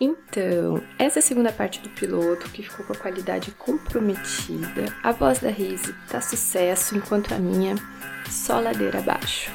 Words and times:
Então, 0.00 0.80
essa 0.98 1.18
é 1.18 1.22
segunda 1.22 1.52
parte 1.52 1.78
do 1.80 1.90
piloto 1.90 2.50
que 2.52 2.62
ficou 2.62 2.86
com 2.86 2.94
a 2.94 2.98
qualidade 2.98 3.52
comprometida. 3.52 4.88
A 5.04 5.12
voz 5.12 5.40
da 5.40 5.50
Rise 5.50 5.92
tá 6.08 6.22
sucesso, 6.22 6.96
enquanto 6.96 7.34
a 7.34 7.38
minha 7.38 7.76
só 8.24 8.60
ladeira 8.60 8.98
abaixo. 8.98 9.52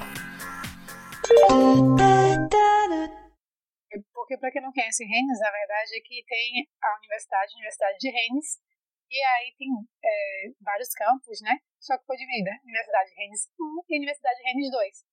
Porque, 4.13 4.37
para 4.37 4.51
quem 4.51 4.61
não 4.61 4.71
conhece 4.71 5.03
Rennes, 5.03 5.41
a 5.41 5.49
verdade 5.49 5.97
é 5.97 6.01
que 6.05 6.23
tem 6.29 6.69
a 6.77 6.97
universidade, 6.97 7.49
a 7.49 7.57
Universidade 7.57 7.97
de 7.97 8.09
Rennes, 8.11 8.61
e 9.09 9.17
aí 9.17 9.55
tem 9.57 9.69
é, 10.05 10.53
vários 10.61 10.93
campos, 10.93 11.41
né? 11.41 11.57
Só 11.79 11.97
que 11.97 12.05
foi 12.05 12.17
dividida 12.17 12.51
Universidade 12.63 13.09
de 13.09 13.15
Rennes 13.15 13.49
1 13.59 13.81
e 13.89 13.97
Universidade 13.97 14.37
de 14.37 14.43
Rennes 14.43 14.69
2. 14.69 15.05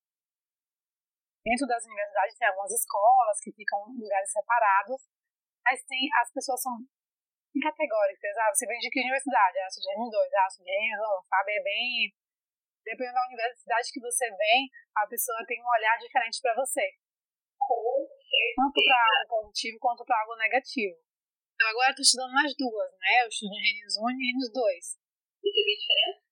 Dentro 1.43 1.67
das 1.67 1.85
universidades 1.87 2.37
tem 2.37 2.49
algumas 2.49 2.71
escolas 2.71 3.41
que 3.41 3.53
ficam 3.53 3.81
em 3.97 4.01
lugares 4.01 4.31
separados, 4.31 5.03
mas 5.65 5.83
tem, 5.85 6.09
as 6.21 6.33
pessoas 6.33 6.61
são 6.63 6.77
categóricas, 7.61 8.37
ah, 8.39 8.51
você 8.55 8.67
vem 8.67 8.79
de 8.79 8.89
que 8.89 9.01
universidade? 9.01 9.59
Ah, 9.59 9.71
sou 9.71 9.83
de 9.83 9.89
Rennes 9.93 10.11
2, 10.11 10.33
ah, 10.35 10.51
sou 10.51 10.65
de 10.65 10.73
Rennes 10.73 11.01
1, 11.01 11.29
sabe? 11.29 11.53
É 11.53 11.63
bem... 11.63 12.15
Dependendo 12.83 13.15
da 13.15 13.27
universidade 13.27 13.93
que 13.93 14.01
você 14.01 14.27
vem, 14.35 14.69
a 14.97 15.07
pessoa 15.07 15.47
tem 15.47 15.63
um 15.63 15.71
olhar 15.79 15.97
diferente 15.99 16.41
para 16.43 16.57
você. 16.57 16.83
Com 17.57 18.03
certeza. 18.11 18.59
Tanto 18.59 18.83
para 18.83 18.99
algo 18.99 19.47
positivo 19.47 19.79
quanto 19.79 20.05
para 20.05 20.19
algo 20.19 20.35
negativo. 20.35 20.99
Então 21.55 21.69
agora 21.69 21.89
eu 21.89 21.95
estou 21.95 22.03
estudando 22.03 22.35
nas 22.35 22.51
duas, 22.59 22.91
né? 22.99 23.23
Eu 23.23 23.29
estudo 23.29 23.55
em 23.55 23.63
Rennes 23.63 23.95
1 23.95 24.11
e 24.11 24.19
Rennes 24.19 24.51
2. 24.51 24.99
E 25.43 25.47
você 25.47 25.63
vê 25.63 25.75
diferença? 25.79 26.23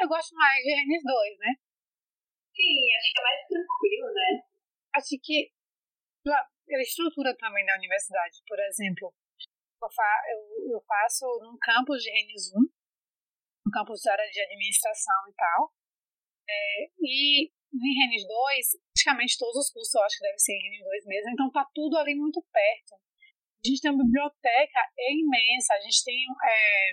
Eu 0.00 0.08
gosto 0.08 0.32
mais 0.34 0.62
de 0.64 0.72
Rennes 0.72 1.02
2, 1.04 1.38
né? 1.38 1.52
Sim, 2.56 2.80
acho 2.96 3.12
que 3.12 3.20
é 3.20 3.22
mais 3.22 3.40
tranquilo, 3.44 4.08
né? 4.14 4.30
Acho 4.94 5.20
que 5.20 5.52
pela 6.68 6.82
estrutura 6.82 7.34
também 7.36 7.64
da 7.64 7.74
universidade, 7.74 8.38
por 8.46 8.60
exemplo, 8.60 9.12
eu, 9.82 9.90
fa 9.90 10.22
eu, 10.30 10.72
eu 10.76 10.80
faço 10.86 11.24
num 11.42 11.56
campus 11.58 12.02
de 12.02 12.10
Rennes 12.10 12.52
1, 12.54 12.60
no 12.60 13.72
campus 13.72 14.00
de 14.00 14.10
área 14.10 14.28
de 14.30 14.40
administração 14.40 15.28
e 15.28 15.34
tal, 15.34 15.72
é, 16.48 16.84
e 17.00 17.48
em 17.48 17.94
Rennes 18.00 18.26
2, 18.26 18.66
praticamente 18.92 19.38
todos 19.38 19.56
os 19.56 19.70
cursos 19.70 19.94
eu 19.94 20.02
acho 20.02 20.16
que 20.18 20.24
devem 20.24 20.38
ser 20.38 20.52
em 20.52 20.62
Rennes 20.62 20.84
2 20.84 21.06
mesmo, 21.06 21.30
então 21.30 21.50
tá 21.50 21.66
tudo 21.74 21.96
ali 21.96 22.14
muito 22.14 22.44
perto. 22.52 22.94
A 22.94 23.66
gente 23.66 23.80
tem 23.80 23.90
uma 23.90 24.04
biblioteca 24.04 24.80
é 24.96 25.12
imensa, 25.12 25.74
a 25.74 25.80
gente 25.80 26.04
tem 26.04 26.24
é, 26.44 26.92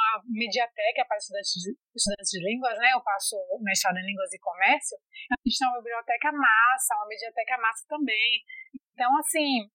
uma 0.00 0.22
mediateca 0.26 1.04
para 1.04 1.16
estudantes 1.18 1.52
de, 1.52 1.76
estudantes 1.94 2.30
de 2.32 2.40
línguas, 2.40 2.76
né? 2.78 2.92
Eu 2.92 3.02
faço 3.02 3.36
mestrado 3.60 3.98
em 3.98 4.06
línguas 4.06 4.32
e 4.32 4.38
comércio. 4.40 4.96
A 5.30 5.36
gente 5.44 5.58
tem 5.58 5.68
uma 5.68 5.82
biblioteca 5.82 6.32
massa, 6.32 6.96
uma 6.96 7.06
mediateca 7.06 7.58
massa 7.58 7.84
também. 7.88 8.42
Então, 8.94 9.12
assim, 9.18 9.68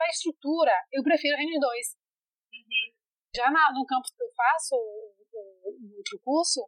a 0.00 0.08
estrutura, 0.08 0.72
eu 0.92 1.02
prefiro 1.02 1.36
N2. 1.36 2.00
Uhum. 2.52 2.86
Já 3.36 3.50
na, 3.50 3.72
no 3.72 3.84
campus 3.86 4.10
que 4.10 4.22
eu 4.22 4.32
faço, 4.34 4.74
o, 4.74 5.96
outro 5.96 6.18
curso, 6.24 6.60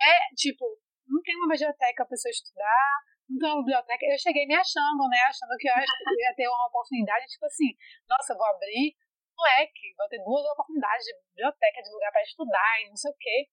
é 0.00 0.34
tipo, 0.36 0.64
não 1.08 1.20
tem 1.22 1.34
uma 1.36 1.48
biblioteca 1.48 2.04
para 2.04 2.16
você 2.16 2.30
estudar, 2.30 2.90
não 3.28 3.38
tem 3.38 3.50
uma 3.50 3.64
biblioteca. 3.64 4.04
Eu 4.06 4.18
cheguei 4.18 4.46
me 4.46 4.54
achando, 4.54 5.08
né? 5.08 5.18
Achando 5.26 5.56
que 5.58 5.68
eu 5.68 5.74
ia 5.74 6.34
ter 6.36 6.48
uma 6.48 6.68
oportunidade, 6.68 7.26
tipo 7.26 7.46
assim, 7.46 7.72
nossa, 8.08 8.36
vou 8.36 8.46
abrir 8.46 8.94
moleque, 9.38 9.94
vou 9.94 10.08
ter 10.10 10.18
duas 10.18 10.44
oportunidades 10.50 11.06
de 11.06 11.14
biblioteca, 11.30 11.82
de 11.82 11.90
lugar 11.94 12.10
para 12.10 12.26
estudar 12.26 12.74
e 12.82 12.88
não 12.90 12.96
sei 12.96 13.10
o 13.10 13.16
quê. 13.18 13.46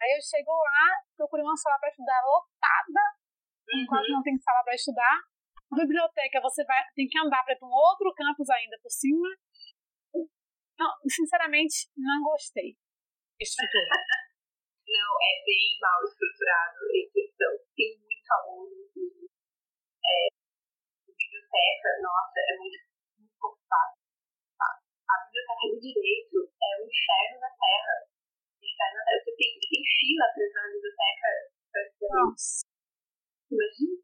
Aí 0.00 0.10
eu 0.14 0.22
chego 0.22 0.50
lá, 0.50 1.02
procuro 1.16 1.42
uma 1.42 1.56
sala 1.56 1.78
para 1.78 1.90
estudar 1.90 2.22
lotada, 2.22 3.04
uhum. 3.66 3.86
quase 3.86 4.08
não 4.10 4.22
tem 4.22 4.38
sala 4.38 4.62
para 4.62 4.74
estudar. 4.74 5.18
Na 5.70 5.82
biblioteca 5.82 6.40
você 6.40 6.64
vai, 6.64 6.82
tem 6.94 7.08
que 7.08 7.18
andar 7.18 7.42
para 7.44 7.58
um 7.62 7.70
outro 7.70 8.12
campus 8.14 8.48
ainda 8.50 8.78
por 8.82 8.90
cima. 8.90 9.28
Não, 10.78 10.90
sinceramente, 11.08 11.90
não 11.96 12.22
gostei. 12.22 12.76
Estrutura. 13.38 13.94
não, 14.86 15.12
é 15.22 15.32
bem 15.46 15.78
mal 15.80 16.02
estruturado 16.02 16.78
em 16.94 17.06
questão. 17.10 17.52
Tem 17.74 17.98
muito 17.98 18.30
aluno. 18.30 18.74
É, 20.02 20.26
biblioteca, 21.06 21.88
nossa, 22.02 22.38
é 22.42 22.56
muito, 22.58 22.91
a 25.12 25.24
biblioteca 25.28 25.64
do 25.68 25.78
direito 25.80 26.36
é 26.40 26.70
o 26.80 26.88
inferno 26.88 27.36
na 27.40 27.52
terra. 27.52 27.94
Inferno 28.56 28.96
na 28.96 29.04
terra. 29.04 29.20
Você 29.20 29.32
tem, 29.36 29.50
tem 29.60 29.82
fila 30.00 30.24
pra 30.32 30.40
entrar 30.40 30.62
na 30.62 30.72
biblioteca. 30.72 31.28
Nossa. 32.00 32.64
Imagina. 33.52 33.96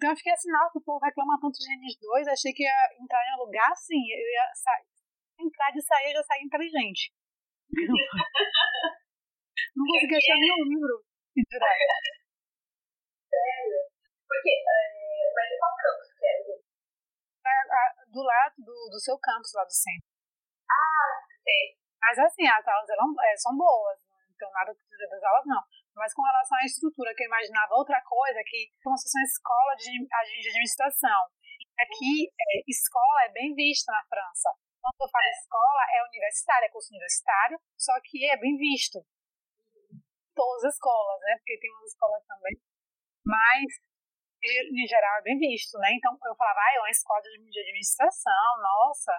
Então 0.00 0.10
eu 0.10 0.16
fiquei 0.16 0.32
assim, 0.32 0.50
nossa, 0.50 0.78
o 0.78 0.82
povo 0.82 1.04
reclama 1.04 1.36
tanto 1.36 1.60
de 1.60 1.64
Gênesis 1.68 2.00
2, 2.00 2.28
achei 2.28 2.52
que 2.56 2.64
ia 2.64 2.80
entrar 2.96 3.20
em 3.20 3.36
um 3.36 3.44
lugar 3.44 3.68
assim, 3.70 4.00
eu 4.00 4.24
ia 4.32 4.48
sair. 4.56 4.88
Entrar 5.38 5.76
e 5.76 5.82
sair, 5.82 6.08
eu 6.08 6.16
já 6.16 6.22
saí 6.24 6.40
inteligente. 6.40 7.12
Não 9.76 9.84
consegui 9.84 10.16
achar 10.16 10.40
nenhum 10.40 10.64
livro 10.64 11.04
de 11.36 11.44
direito. 11.52 12.16
Sério? 13.28 13.92
Porque, 14.26 14.50
é, 14.50 15.32
mas 15.36 15.52
qual 15.60 15.76
campus 15.76 16.08
que 16.16 16.24
é? 16.24 16.48
Do 18.08 18.22
lado 18.22 18.54
do, 18.56 18.88
do 18.90 18.98
seu 18.98 19.18
campus, 19.18 19.52
lá 19.54 19.64
do 19.64 19.72
centro. 19.72 20.09
Ah, 20.70 21.26
sei. 21.42 21.76
Mas 22.00 22.18
assim, 22.18 22.46
as 22.46 22.66
aulas 22.66 22.88
eram, 22.88 23.12
é, 23.22 23.36
são 23.36 23.56
boas, 23.56 23.98
não 24.00 24.36
tenho 24.38 24.52
nada 24.52 24.74
que 24.74 24.88
dizer 24.88 25.08
das 25.08 25.22
aulas, 25.22 25.44
não. 25.46 25.62
Mas 25.94 26.14
com 26.14 26.22
relação 26.22 26.56
à 26.58 26.64
estrutura, 26.64 27.14
que 27.14 27.24
eu 27.24 27.26
imaginava 27.26 27.74
outra 27.74 28.00
coisa, 28.02 28.40
que 28.46 28.70
como 28.82 28.96
se 28.96 29.04
fosse 29.04 29.18
uma 29.18 29.24
escola 29.24 29.74
de, 29.76 29.90
de 29.92 30.48
administração. 30.48 31.20
Aqui, 31.78 32.28
é, 32.28 32.62
escola 32.68 33.24
é 33.24 33.32
bem 33.32 33.54
vista 33.54 33.92
na 33.92 34.04
França. 34.04 34.48
Quando 34.80 34.96
eu 35.00 35.08
falo 35.08 35.24
é. 35.24 35.30
escola, 35.30 35.82
é 35.92 36.04
universitária, 36.08 36.66
é 36.66 36.70
curso 36.70 36.88
universitário, 36.92 37.60
só 37.76 37.92
que 38.02 38.24
é 38.30 38.36
bem 38.36 38.56
visto. 38.56 39.04
Todas 40.34 40.64
as 40.64 40.74
escolas, 40.74 41.20
né? 41.20 41.36
Porque 41.36 41.58
tem 41.58 41.70
umas 41.70 41.92
escolas 41.92 42.24
também. 42.24 42.56
Mas, 43.24 43.68
em 44.42 44.86
geral, 44.86 45.18
é 45.18 45.22
bem 45.22 45.38
visto, 45.38 45.76
né? 45.78 45.92
Então, 45.92 46.16
eu 46.24 46.34
falava, 46.34 46.60
ah, 46.60 46.74
é 46.76 46.80
uma 46.80 46.90
escola 46.90 47.20
de 47.20 47.60
administração, 47.60 48.62
nossa, 48.62 49.12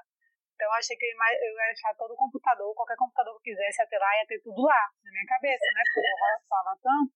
então 0.61 0.69
eu 0.69 0.77
achei 0.77 0.93
que 0.93 1.09
eu 1.09 1.17
ia 1.17 1.71
achar 1.73 1.97
todo 1.97 2.13
computador, 2.13 2.69
qualquer 2.77 2.93
computador 2.93 3.33
que 3.41 3.49
eu 3.49 3.57
quisesse 3.57 3.81
até 3.81 3.97
lá, 3.97 4.13
ia 4.21 4.27
ter 4.29 4.37
tudo 4.45 4.61
lá, 4.61 4.93
na 5.01 5.09
minha 5.09 5.25
cabeça, 5.25 5.65
né? 5.73 5.81
Porque 5.89 6.05
eu 6.37 6.45
falava 6.45 6.77
tanto. 6.77 7.11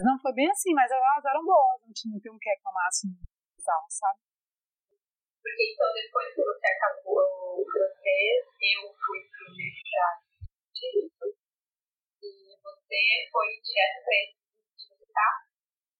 Não 0.00 0.16
foi 0.16 0.32
bem 0.32 0.48
assim, 0.48 0.72
mas 0.72 0.90
elas 0.90 1.20
eram 1.20 1.44
boas, 1.44 1.84
não 1.84 1.92
tinha, 1.92 2.16
um 2.16 2.38
que 2.40 2.48
reclamar 2.48 2.88
assim 2.88 3.12
sabe? 3.92 4.24
Porque 5.44 5.64
então 5.68 5.92
depois 5.92 6.32
que 6.32 6.40
você 6.40 6.66
acabou 6.72 7.60
o 7.60 7.64
francês, 7.68 8.40
eu 8.56 8.88
fui 8.96 9.20
pro 9.28 9.52
mestrado 9.52 10.24
de 10.48 10.80
direito. 10.80 11.36
E 12.24 12.56
você 12.56 13.28
foi 13.28 13.48
direto 13.60 14.00
para 14.00 14.16
esse 14.16 15.12
tá? 15.12 15.30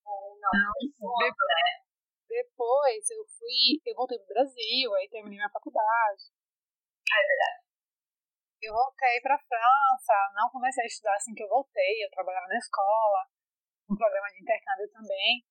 Ou 0.09 0.41
não? 0.41 0.53
Não, 0.56 0.72
depois, 0.81 1.37
né? 1.37 1.69
depois 2.28 3.10
eu 3.10 3.25
fui, 3.26 3.76
eu 3.84 3.94
voltei 3.94 4.19
pro 4.19 4.32
Brasil, 4.32 4.94
aí 4.94 5.09
terminei 5.10 5.37
minha 5.37 5.50
faculdade. 5.50 6.38
É 7.09 7.21
verdade. 7.27 7.59
Eu 8.61 8.75
voltei 8.75 9.21
para 9.23 9.37
a 9.37 9.39
França, 9.39 10.15
não 10.35 10.51
comecei 10.51 10.83
a 10.83 10.87
estudar 10.87 11.15
assim 11.15 11.35
que 11.35 11.43
eu 11.43 11.49
voltei, 11.49 12.05
eu 12.05 12.11
trabalhava 12.11 12.49
na 12.49 12.59
escola, 12.59 13.27
um 13.89 13.97
programa 13.97 14.29
de 14.29 14.43
intercâmbio 14.43 14.91
também. 14.91 15.47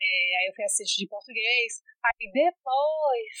É, 0.00 0.38
aí 0.40 0.46
eu 0.48 0.54
fui 0.54 0.64
assistir 0.64 1.04
de 1.04 1.08
português. 1.08 1.84
Aí 2.02 2.32
depois, 2.32 3.32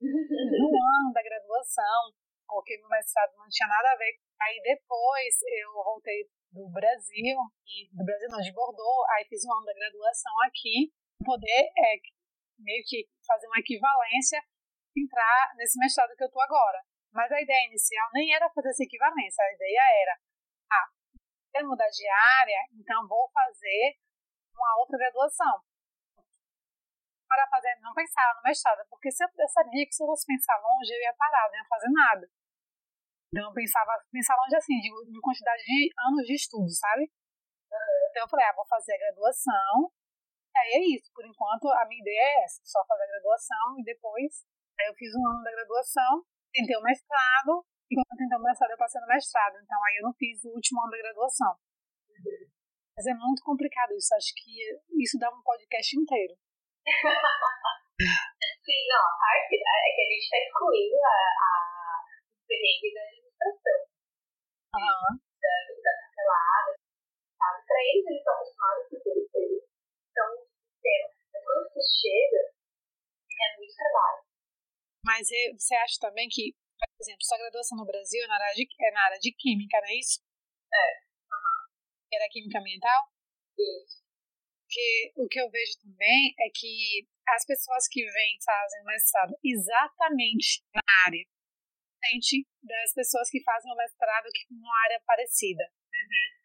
no 0.00 0.68
ano 0.72 1.12
da 1.12 1.22
graduação, 1.22 2.16
porque 2.48 2.78
meu 2.78 2.88
mestrado 2.88 3.36
não 3.36 3.48
tinha 3.48 3.68
nada 3.68 3.92
a 3.92 3.96
ver. 3.96 4.16
Aí 4.40 4.60
depois 4.62 5.34
eu 5.44 5.72
voltei 5.74 6.24
do 6.50 6.68
Brasil, 6.70 7.36
e 7.66 7.88
do 7.92 8.04
Brasil 8.04 8.28
não, 8.30 8.40
de 8.40 8.52
Bordeaux, 8.52 9.04
aí 9.12 9.24
fiz 9.28 9.44
um 9.44 9.52
ano 9.52 9.66
da 9.66 9.74
graduação 9.74 10.32
aqui, 10.46 10.90
poder 11.22 11.68
é, 11.76 12.00
meio 12.58 12.82
que 12.86 13.06
fazer 13.26 13.46
uma 13.46 13.60
equivalência 13.60 14.40
entrar 14.96 15.52
nesse 15.56 15.78
mestrado 15.78 16.16
que 16.16 16.24
eu 16.24 16.26
estou 16.26 16.42
agora. 16.42 16.82
Mas 17.12 17.30
a 17.32 17.40
ideia 17.40 17.66
inicial 17.66 18.08
nem 18.12 18.34
era 18.34 18.50
fazer 18.50 18.68
essa 18.68 18.84
equivalência, 18.84 19.42
a 19.42 19.52
ideia 19.52 19.82
era, 20.02 20.14
ah, 20.72 20.88
quero 21.52 21.68
mudar 21.68 21.88
de 21.88 22.06
área, 22.40 22.60
então 22.72 23.08
vou 23.08 23.28
fazer 23.32 23.96
uma 24.52 24.78
outra 24.80 24.98
graduação. 24.98 25.62
Para 27.28 27.46
fazer, 27.48 27.76
não 27.80 27.92
pensar 27.92 28.34
no 28.36 28.42
mestrado, 28.42 28.86
porque 28.88 29.10
se 29.10 29.24
eu 29.24 29.48
sabia 29.48 29.84
que 29.86 29.92
se 29.92 30.02
eu 30.02 30.06
fosse 30.06 30.26
pensar 30.26 30.56
longe, 30.60 30.92
eu 30.92 31.00
ia 31.00 31.14
parar, 31.14 31.48
não 31.48 31.58
ia 31.58 31.68
fazer 31.68 31.90
nada. 31.90 32.28
Então 33.32 33.48
eu 33.48 33.52
pensava, 33.52 33.92
pensar 34.10 34.36
longe 34.36 34.56
assim, 34.56 34.80
de, 34.80 34.88
de 35.12 35.20
quantidade 35.20 35.62
de 35.62 35.92
anos 36.08 36.26
de 36.26 36.34
estudo, 36.34 36.70
sabe? 36.70 37.10
Então 38.10 38.22
eu 38.24 38.28
falei, 38.28 38.46
ah, 38.46 38.54
vou 38.54 38.66
fazer 38.66 38.94
a 38.94 38.98
graduação, 38.98 39.92
e 40.54 40.58
aí 40.58 40.72
é 40.72 40.96
isso, 40.96 41.12
por 41.12 41.24
enquanto 41.26 41.68
a 41.68 41.84
minha 41.86 42.00
ideia 42.00 42.40
é 42.40 42.44
essa, 42.44 42.62
só 42.64 42.84
fazer 42.86 43.04
a 43.04 43.06
graduação 43.08 43.78
e 43.78 43.84
depois 43.84 44.46
Aí 44.80 44.86
eu 44.86 44.94
fiz 44.94 45.10
um 45.14 45.26
ano 45.26 45.42
da 45.42 45.50
graduação, 45.50 46.22
tentei 46.52 46.76
o 46.76 46.82
mestrado, 46.82 47.64
e 47.90 47.96
quando 47.96 48.12
eu 48.12 48.18
tentei 48.18 48.38
o 48.38 48.42
mestrado, 48.42 48.70
eu 48.70 48.78
passei 48.78 49.00
no 49.00 49.06
mestrado. 49.06 49.56
Então 49.62 49.78
aí 49.84 49.96
eu 49.96 50.04
não 50.04 50.14
fiz 50.14 50.44
o 50.44 50.52
último 50.52 50.82
ano 50.82 50.90
da 50.90 50.98
graduação. 50.98 51.56
Mas 52.96 53.06
é 53.06 53.14
muito 53.14 53.42
complicado 53.42 53.94
isso. 53.94 54.14
Acho 54.14 54.34
que 54.34 54.52
isso 55.02 55.18
dá 55.18 55.30
um 55.30 55.42
podcast 55.42 55.96
inteiro. 55.96 56.34
Sim, 57.98 58.80
não, 58.90 59.00
a 59.00 59.14
parte 59.18 59.54
é 59.54 59.90
que 59.94 60.02
a 60.02 60.08
gente 60.12 60.22
está 60.22 60.38
excluindo 60.38 60.96
a, 60.98 61.18
a 61.40 61.48
da 62.48 62.54
administração. 62.54 63.80
Uhum. 64.74 65.14
Da, 65.40 65.54
da 65.82 65.92
papelada, 65.98 66.72
sabe? 67.38 67.58
Para 67.66 67.80
eles, 67.80 68.06
eles 68.06 68.18
estão 68.18 68.34
acostumados 68.34 68.88
com 68.88 68.96
eles, 68.98 69.34
eles 69.34 69.64
estão 70.08 70.28
no 70.28 70.42
sistema. 70.44 71.08
Mas 71.32 71.44
quando 71.44 71.62
você 71.70 71.80
chega, 71.80 72.40
é 73.40 73.56
muito 73.56 73.74
trabalho. 73.74 74.27
Mas 75.04 75.28
você 75.56 75.74
acha 75.76 75.96
também 76.00 76.28
que, 76.28 76.54
por 76.78 76.88
exemplo, 77.00 77.22
sua 77.22 77.38
graduação 77.38 77.78
no 77.78 77.86
Brasil 77.86 78.22
é 78.24 78.26
na 78.26 78.34
área 78.34 78.54
de, 78.54 78.68
é 78.80 78.90
na 78.92 79.04
área 79.04 79.18
de 79.18 79.32
química, 79.32 79.80
não 79.80 79.88
é 79.88 79.94
isso? 79.94 80.20
É. 80.72 80.88
Uhum. 81.32 81.68
Era 82.12 82.28
química 82.30 82.58
ambiental? 82.58 83.12
Isso. 83.58 84.02
Porque 84.62 85.12
o 85.16 85.28
que 85.28 85.40
eu 85.40 85.50
vejo 85.50 85.80
também 85.80 86.34
é 86.38 86.50
que 86.54 87.08
as 87.28 87.44
pessoas 87.46 87.88
que 87.88 88.04
vêm 88.04 88.38
fazem 88.44 88.84
mestrado 88.84 89.34
exatamente 89.42 90.62
na 90.74 90.82
área 91.06 91.24
diferente 91.98 92.46
das 92.62 92.94
pessoas 92.94 93.28
que 93.30 93.42
fazem 93.42 93.72
o 93.72 93.76
mestrado 93.76 94.26
que 94.32 94.46
numa 94.50 94.84
área 94.84 95.00
parecida. 95.04 95.64
Uhum. 95.64 96.38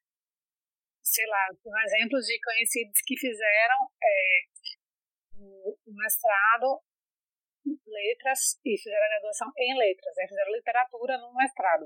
Sei 1.01 1.25
lá, 1.27 1.49
um 1.65 1.79
exemplo 1.79 2.19
de 2.19 2.39
conhecidos 2.41 3.01
que 3.05 3.17
fizeram 3.17 3.91
é, 4.01 4.41
o, 5.37 5.77
mestrado 5.87 6.81
letras 7.65 8.59
e 8.65 8.77
fizeram 8.77 9.05
a 9.05 9.09
graduação 9.09 9.51
em 9.57 9.77
letras, 9.77 10.13
né? 10.15 10.27
fizeram 10.27 10.51
literatura 10.51 11.17
no 11.17 11.33
mestrado. 11.33 11.83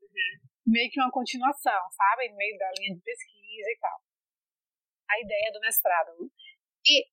Uhum. 0.00 0.32
Meio 0.66 0.90
que 0.90 1.00
uma 1.00 1.10
continuação, 1.10 1.80
sabe? 1.90 2.28
No 2.30 2.36
meio 2.36 2.56
da 2.58 2.70
linha 2.78 2.94
de 2.94 3.02
pesquisa 3.02 3.70
e 3.70 3.78
tal. 3.80 3.98
A 5.08 5.20
ideia 5.20 5.52
do 5.52 5.60
mestrado. 5.60 6.12
E 6.84 7.06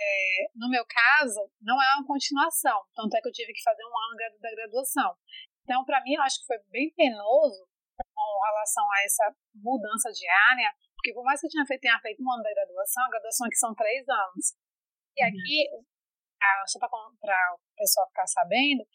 é, 0.00 0.50
no 0.54 0.70
meu 0.70 0.84
caso, 0.86 1.50
não 1.60 1.74
é 1.82 1.86
uma 1.96 2.06
continuação, 2.06 2.86
tanto 2.94 3.16
é 3.16 3.20
que 3.20 3.28
eu 3.28 3.32
tive 3.32 3.52
que 3.52 3.62
fazer 3.62 3.82
um 3.82 3.98
ano 3.98 4.38
da 4.38 4.50
graduação. 4.50 5.16
Então, 5.64 5.84
para 5.84 6.00
mim, 6.02 6.14
eu 6.14 6.22
acho 6.22 6.40
que 6.40 6.46
foi 6.46 6.58
bem 6.70 6.92
penoso 6.94 7.66
com 8.14 8.44
relação 8.46 8.84
a 8.92 9.02
essa 9.02 9.36
mudança 9.54 10.10
de 10.12 10.26
área, 10.50 10.72
porque 10.94 11.12
por 11.12 11.24
mais 11.24 11.40
que 11.40 11.46
eu 11.46 11.50
tinha 11.50 11.66
feito, 11.66 11.80
tenha 11.80 11.98
feito 12.00 12.22
um 12.22 12.32
ano 12.32 12.42
da 12.42 12.54
graduação, 12.54 13.04
a 13.04 13.10
graduação 13.10 13.46
aqui 13.46 13.56
são 13.56 13.74
três 13.74 14.08
anos. 14.08 14.54
E 15.16 15.22
uhum. 15.22 15.28
aqui, 15.28 15.58
ah, 16.40 16.64
só 16.66 16.78
para 16.78 16.88
o 16.88 17.58
pessoal 17.76 18.08
ficar 18.08 18.26
sabendo, 18.26 18.86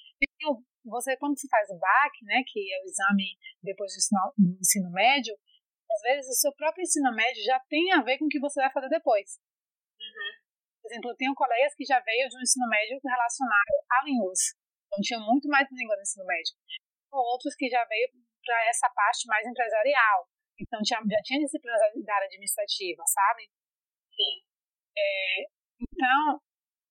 você, 0.86 1.16
quando 1.18 1.40
você 1.40 1.48
faz 1.48 1.69
o 1.69 1.80
BAC, 1.80 2.24
né, 2.24 2.44
que 2.45 2.60
é 2.74 2.81
o 2.81 2.86
exame 2.86 3.38
depois 3.62 3.94
do 3.94 3.98
ensino, 3.98 4.34
do 4.38 4.60
ensino 4.60 4.92
médio, 4.92 5.36
às 5.92 6.01
vezes 6.01 6.28
o 6.28 6.40
seu 6.40 6.54
próprio 6.56 6.84
ensino 6.84 7.13
médio 7.16 7.44
já 7.44 7.60
tem 7.69 7.92
a 7.94 8.01
ver 8.01 8.18
com 8.18 8.25
o 8.25 8.30
que 8.30 8.40
você 8.40 8.62
vai 8.62 8.72
fazer 8.72 8.90
depois. 8.90 9.40
Uhum. 10.00 10.31
Por 10.81 10.92
exemplo, 10.92 11.12
eu 11.12 11.16
tenho 11.16 11.34
colegas 11.36 11.74
que 11.75 11.86
já 11.86 12.00
veio 12.00 12.28
de 12.28 12.38
um 12.38 12.42
ensino 12.42 12.68
médio 12.68 13.00
relacionado 13.04 13.74
a 13.90 14.04
línguas. 14.04 14.40
Então, 14.88 15.00
tinha 15.01 15.19
muito 15.19 15.48
mais 15.48 15.68
língua 15.72 15.95
no 15.95 16.01
ensino 16.01 16.25
médio. 16.25 16.54
Outros 17.12 17.56
que 17.56 17.69
já 17.69 17.84
veio 17.86 18.10
para 18.44 18.69
essa 18.69 18.90
parte 18.90 19.28
mais 19.28 19.48
empresarial. 19.48 20.28
Então, 20.60 20.81
tinha, 20.84 21.00
já 21.00 21.22
tinha 21.24 21.40
disciplinas 21.40 21.80
da 22.04 22.16
área 22.16 22.28
administrativa, 22.28 23.04
sabe? 23.07 23.50
Sim. 24.12 24.44
É, 24.98 25.45
então, 25.80 26.42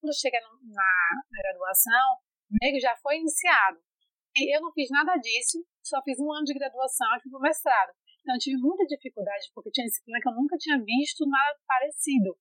quando 0.02 0.19
chega 0.19 0.38
na, 0.43 0.90
graduação, 1.31 2.19
meio 2.60 2.75
que 2.75 2.81
já 2.82 2.96
foi 2.96 3.22
iniciado. 3.22 3.78
E 4.34 4.56
eu 4.56 4.60
não 4.60 4.72
fiz 4.72 4.90
nada 4.90 5.14
disso, 5.16 5.62
só 5.81 6.02
fiz 6.02 6.19
um 6.19 6.32
ano 6.32 6.44
de 6.44 6.54
graduação 6.54 7.06
e 7.14 7.22
fui 7.22 7.31
para 7.31 7.38
o 7.38 7.43
mestrado. 7.43 7.93
Então, 8.20 8.34
eu 8.34 8.38
tive 8.38 8.56
muita 8.58 8.84
dificuldade, 8.87 9.50
porque 9.54 9.70
tinha 9.70 9.87
disciplina 9.87 10.19
que 10.20 10.28
eu 10.28 10.34
nunca 10.34 10.56
tinha 10.58 10.78
visto 10.82 11.25
nada 11.26 11.58
parecido 11.66 12.34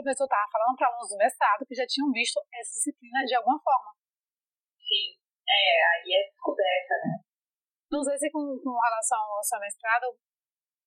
o 0.00 0.02
professor 0.02 0.24
estava 0.24 0.44
falando 0.52 0.76
para 0.76 0.88
alunos 0.88 1.08
do 1.08 1.16
mestrado 1.16 1.66
que 1.66 1.74
já 1.74 1.86
tinham 1.86 2.12
visto 2.12 2.36
essa 2.52 2.72
disciplina 2.76 3.24
de 3.24 3.34
alguma 3.34 3.58
forma. 3.60 3.96
Sim, 4.76 5.16
é, 5.48 5.62
aí 5.96 6.08
é 6.12 6.28
descoberta, 6.28 6.94
né? 7.04 7.24
Não 7.90 8.02
sei 8.04 8.18
se 8.18 8.30
com, 8.30 8.44
com 8.60 8.76
relação 8.76 9.18
ao 9.18 9.42
seu 9.42 9.58
mestrado 9.60 10.06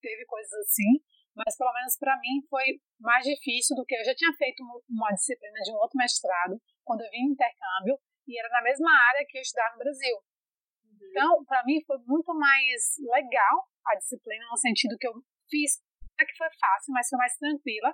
teve 0.01 0.25
coisas 0.25 0.53
assim, 0.61 1.01
mas 1.35 1.55
pelo 1.57 1.73
menos 1.73 1.97
para 1.97 2.17
mim 2.19 2.41
foi 2.49 2.79
mais 2.99 3.23
difícil 3.23 3.75
do 3.75 3.85
que 3.85 3.95
eu 3.95 4.05
já 4.05 4.15
tinha 4.15 4.33
feito 4.33 4.63
uma 4.89 5.11
disciplina 5.11 5.59
de 5.63 5.71
um 5.71 5.77
outro 5.77 5.97
mestrado 5.97 6.59
quando 6.83 7.01
eu 7.01 7.09
vim 7.11 7.29
em 7.29 7.31
intercâmbio 7.31 7.97
e 8.27 8.39
era 8.39 8.49
na 8.49 8.61
mesma 8.61 8.89
área 9.09 9.25
que 9.27 9.37
eu 9.37 9.41
estudava 9.41 9.73
no 9.73 9.79
Brasil. 9.79 10.15
Uhum. 10.15 11.09
Então, 11.09 11.45
para 11.45 11.63
mim 11.65 11.83
foi 11.85 11.97
muito 12.05 12.33
mais 12.33 12.81
legal 13.13 13.65
a 13.87 13.95
disciplina 13.95 14.45
no 14.49 14.57
sentido 14.57 14.97
que 14.97 15.07
eu 15.07 15.13
fiz, 15.49 15.81
não 16.03 16.21
é 16.21 16.25
que 16.25 16.37
foi 16.37 16.49
fácil, 16.59 16.93
mas 16.93 17.09
foi 17.09 17.17
mais 17.17 17.35
tranquila, 17.37 17.93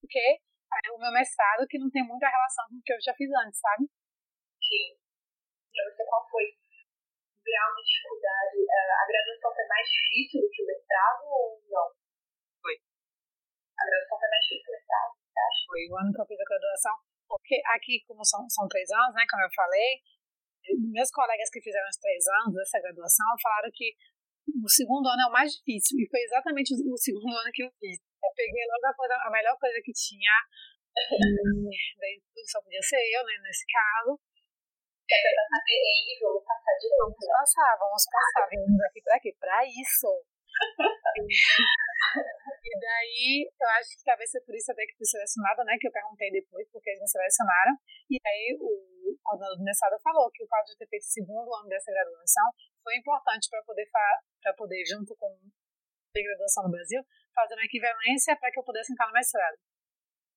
porque 0.00 0.18
é 0.18 0.92
o 0.92 0.98
meu 0.98 1.12
mestrado 1.12 1.66
que 1.68 1.78
não 1.78 1.90
tem 1.90 2.02
muita 2.02 2.28
relação 2.28 2.66
com 2.68 2.76
o 2.76 2.82
que 2.82 2.92
eu 2.92 3.00
já 3.00 3.14
fiz 3.14 3.30
antes, 3.46 3.60
sabe? 3.60 3.86
Sim. 4.60 4.98
Pra 5.70 5.84
você, 5.84 6.04
qual 6.04 6.28
foi 6.28 6.44
o 6.44 7.42
grau 7.44 7.70
de 7.76 7.82
dificuldade? 7.84 8.56
Eh, 8.58 8.92
a 8.92 9.04
graduação 9.06 9.54
foi 9.54 9.66
mais 9.68 9.86
difícil 9.86 10.40
do 10.42 10.50
que 10.50 10.62
o 10.62 10.66
mestrado 10.66 11.22
ou 11.30 11.62
não? 11.70 12.05
Foi. 12.66 12.74
A 13.78 13.84
graduação 13.86 14.18
foi 14.18 14.30
mais 14.34 14.42
difícil 14.42 14.64
que 14.66 14.70
o 14.70 14.74
mestrado, 14.74 15.10
você 15.14 15.38
acha? 15.38 15.62
Foi 15.70 15.82
o 15.86 15.94
ano 16.02 16.10
que 16.10 16.20
eu 16.20 16.26
fiz 16.26 16.40
a 16.42 16.50
graduação. 16.50 16.94
Porque 17.30 17.56
aqui, 17.78 17.94
como 18.06 18.24
são, 18.26 18.42
são 18.50 18.66
três 18.66 18.90
anos, 18.90 19.14
né, 19.14 19.22
como 19.30 19.42
eu 19.42 19.52
falei, 19.54 20.02
meus 20.90 21.10
colegas 21.10 21.50
que 21.50 21.62
fizeram 21.62 21.86
os 21.86 21.98
três 21.98 22.26
anos 22.42 22.54
dessa 22.54 22.82
graduação 22.82 23.26
falaram 23.38 23.70
que 23.70 23.94
o 24.50 24.68
segundo 24.70 25.06
ano 25.06 25.22
é 25.22 25.28
o 25.30 25.32
mais 25.32 25.54
difícil. 25.54 25.98
E 25.98 26.10
foi 26.10 26.20
exatamente 26.26 26.74
o 26.74 26.96
segundo 26.98 27.30
ano 27.30 27.54
que 27.54 27.62
eu 27.62 27.70
fiz. 27.78 27.98
Eu 27.98 28.32
peguei 28.34 28.66
logo 28.66 28.86
a, 28.86 28.94
coisa, 28.94 29.14
a 29.14 29.30
melhor 29.30 29.54
coisa 29.58 29.78
que 29.82 29.92
tinha. 29.94 30.34
E 30.96 30.96
daí 32.02 32.18
só 32.46 32.58
podia 32.62 32.82
ser 32.82 32.98
eu, 33.14 33.22
né, 33.22 33.38
nesse 33.42 33.66
caso. 33.70 34.18
É, 35.06 35.14
é 35.14 35.30
vamos 36.18 36.42
passar 36.42 36.74
direito. 36.82 36.98
Vamos 36.98 37.26
né? 37.26 37.30
passar, 37.30 37.76
vamos 37.78 38.04
passar. 38.10 38.48
Viemos 38.50 38.80
aqui 38.82 39.02
pra 39.02 39.20
quê? 39.20 39.36
Pra 39.38 39.62
isso. 39.66 40.10
e 42.64 42.72
daí, 42.80 43.48
eu 43.48 43.68
acho 43.80 43.96
que 43.96 44.04
talvez 44.04 44.30
seja 44.30 44.44
por 44.44 44.54
isso 44.54 44.70
até 44.72 44.84
que 44.86 44.96
fui 44.96 45.06
selecionada, 45.06 45.64
né? 45.64 45.76
Que 45.80 45.88
eu 45.88 45.92
perguntei 45.92 46.30
depois 46.30 46.68
porque 46.70 46.90
eles 46.90 47.00
me 47.00 47.08
selecionaram. 47.08 47.72
E 48.10 48.16
aí, 48.20 48.56
o 48.60 49.16
coordenador 49.22 49.56
do 49.58 49.64
mestrado 49.64 49.98
falou 50.02 50.30
que 50.30 50.44
o 50.44 50.48
fato 50.48 50.66
de 50.66 50.76
ter 50.76 50.88
feito 50.88 51.02
o 51.02 51.14
segundo 51.14 51.48
ano 51.54 51.68
dessa 51.68 51.92
graduação 51.92 52.46
foi 52.82 52.96
importante 52.96 53.48
para 53.50 53.62
poder, 53.64 53.86
para 53.90 54.54
poder, 54.54 54.84
junto 54.86 55.16
com 55.16 55.28
a 55.28 56.22
graduação 56.22 56.64
no 56.64 56.70
Brasil, 56.70 57.02
fazer 57.34 57.54
uma 57.54 57.64
equivalência 57.64 58.36
para 58.36 58.50
que 58.50 58.58
eu 58.58 58.64
pudesse 58.64 58.92
entrar 58.92 59.08
no 59.08 59.12
mestrado. 59.12 59.56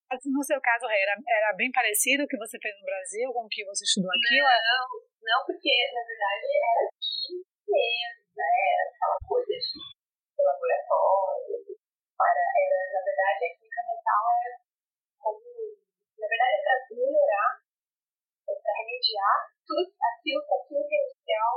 Mas 0.10 0.20
no 0.26 0.44
seu 0.44 0.60
caso, 0.60 0.86
era, 0.90 1.16
era 1.22 1.54
bem 1.54 1.72
parecido 1.72 2.24
o 2.24 2.28
que 2.28 2.38
você 2.38 2.58
fez 2.58 2.74
no 2.80 2.86
Brasil 2.86 3.32
com 3.32 3.46
o 3.46 3.48
que 3.48 3.64
você 3.64 3.86
estudou 3.86 4.10
aqui? 4.10 4.42
Não, 4.42 4.86
não 5.22 5.46
porque 5.46 5.70
na 5.94 6.02
verdade 6.02 6.50
era 6.50 6.90
aqui 6.90 7.46
mesmo, 7.70 8.26
né? 8.34 8.54
Aquela 8.90 9.20
coisa 9.22 9.54
de 9.54 9.99
laboratório. 10.44 11.80
Era, 12.20 12.44
era, 12.52 12.80
na 12.94 13.02
verdade, 13.02 13.46
a 13.46 13.54
química 13.56 13.82
mental 13.88 14.24
era 14.44 14.58
como. 15.20 15.40
Na 16.20 16.28
verdade, 16.28 16.54
é 16.56 16.64
para 16.64 16.76
melhorar, 16.92 17.52
é 18.50 18.54
para 18.56 18.78
remediar 18.80 19.38
tudo 19.66 19.88
aquilo 20.04 20.44
que 20.44 20.54
a 20.54 20.66
química 20.68 20.96
industrial 20.96 21.56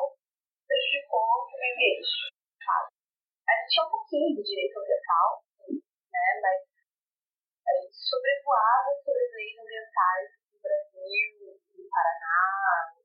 prejudicou 0.66 1.20
o 1.20 1.58
meio 1.58 1.74
ambiente. 1.74 2.14
A 2.62 3.52
gente 3.58 3.70
tinha 3.74 3.86
um 3.86 3.90
pouquinho 3.90 4.36
de 4.36 4.42
direito 4.42 4.78
ambiental, 4.78 5.28
né? 5.68 6.26
Mas 6.40 6.58
a 7.66 7.72
gente 7.82 7.96
sobrevoava 7.96 8.90
sobre 9.02 9.22
as 9.24 9.32
leis 9.34 9.58
ambientais 9.58 10.30
do 10.52 10.58
Brasil, 10.62 11.58
do 11.74 11.82
Paraná. 11.90 13.02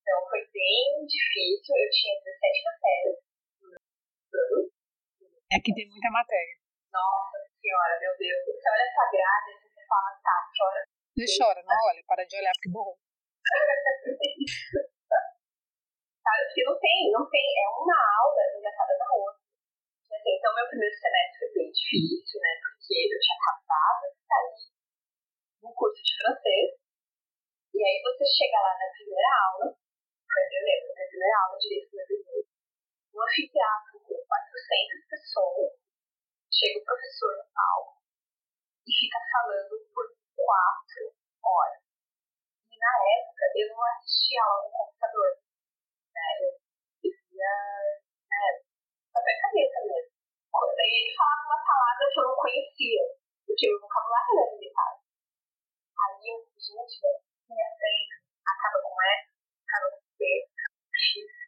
Então 0.00 0.28
foi 0.30 0.46
bem 0.52 1.06
difícil. 1.06 1.74
Eu 1.74 1.90
tinha 1.90 2.22
17 2.22 2.64
matérias 2.64 3.31
É 5.52 5.60
que 5.60 5.74
tem 5.74 5.88
muita 5.88 6.10
matéria. 6.10 6.56
Nossa 6.92 7.38
senhora, 7.60 8.00
meu 8.00 8.16
Deus. 8.16 8.40
Você 8.44 8.68
olha 8.68 8.84
essa 8.88 9.04
grade 9.12 9.52
e 9.52 9.60
você 9.60 9.84
fala, 9.84 10.16
tá, 10.24 10.48
chora. 10.56 10.80
Não 11.12 11.28
chora, 11.28 11.60
não 11.62 11.76
olha, 11.92 12.02
para 12.08 12.24
de 12.24 12.36
olhar 12.36 12.52
porque 12.56 12.72
borrou. 12.72 12.96
Sabe, 16.22 16.42
porque 16.46 16.64
não 16.64 16.78
tem, 16.78 17.10
não 17.12 17.28
tem, 17.28 17.42
é 17.42 17.68
uma 17.68 17.98
aula 18.22 18.42
engraçada 18.56 18.96
na 18.96 19.08
outra. 19.12 19.42
Assim, 20.12 20.36
então, 20.38 20.54
meu 20.54 20.68
primeiro 20.68 20.94
semestre 20.94 21.38
foi 21.40 21.52
bem 21.52 21.72
difícil, 21.72 22.40
né? 22.40 22.52
Porque 22.62 22.94
eu 23.12 23.18
tinha 23.18 23.36
acabado 23.36 24.08
de 24.12 24.20
sair 24.22 24.72
no 25.62 25.74
curso 25.74 26.00
de 26.00 26.14
francês. 26.22 26.78
E 27.74 27.80
aí 27.82 27.98
você 28.04 28.24
chega 28.24 28.60
lá 28.60 28.76
na 28.78 28.92
primeira 28.92 29.28
aula, 29.48 29.66
foi, 29.74 30.42
eu 30.46 30.62
lembro, 30.62 30.94
na 30.94 31.08
primeira 31.08 31.36
aula 31.42 31.56
de 31.58 31.68
direito 31.68 31.90
brasileiro, 31.90 32.51
no 33.12 33.22
anfiteatro 33.22 34.00
com 34.08 34.16
400 34.16 35.08
pessoas, 35.08 35.70
chega 36.48 36.80
o 36.80 36.84
professor 36.84 37.36
no 37.36 37.46
palco 37.52 38.00
e 38.88 38.90
fica 38.90 39.20
falando 39.30 39.76
por 39.92 40.06
quatro 40.36 41.12
horas. 41.44 41.82
E 42.72 42.74
na 42.78 42.94
época 43.20 43.44
eu 43.56 43.68
não 43.68 43.84
assistia 43.84 44.42
aula 44.42 44.64
no 44.64 44.72
computador, 44.72 45.30
né? 46.14 46.28
Eu 46.40 47.12
via 47.12 47.52
né, 48.32 48.42
fazer 49.12 49.40
cabeça 49.40 49.78
mesmo. 49.84 50.12
Daí 50.52 50.92
ele 51.04 51.16
falava 51.16 51.42
uma 51.46 51.60
palavra 51.64 52.08
que 52.12 52.18
eu 52.18 52.24
não 52.24 52.36
conhecia, 52.36 53.02
porque 53.44 53.60
tipo, 53.60 53.72
meu 53.72 53.80
vocabulário 53.80 54.40
era 54.40 54.50
limitado. 54.56 54.98
Aí 56.00 56.22
eu, 56.32 56.38
gente, 56.56 56.96
minha 57.48 57.68
frente 57.76 58.14
acaba 58.46 58.78
com 58.80 58.96
S, 59.02 59.28
acaba 59.68 59.88
com 59.92 60.02
P, 60.16 60.22
acaba 60.48 60.76
com 60.80 60.96
X. 60.96 61.41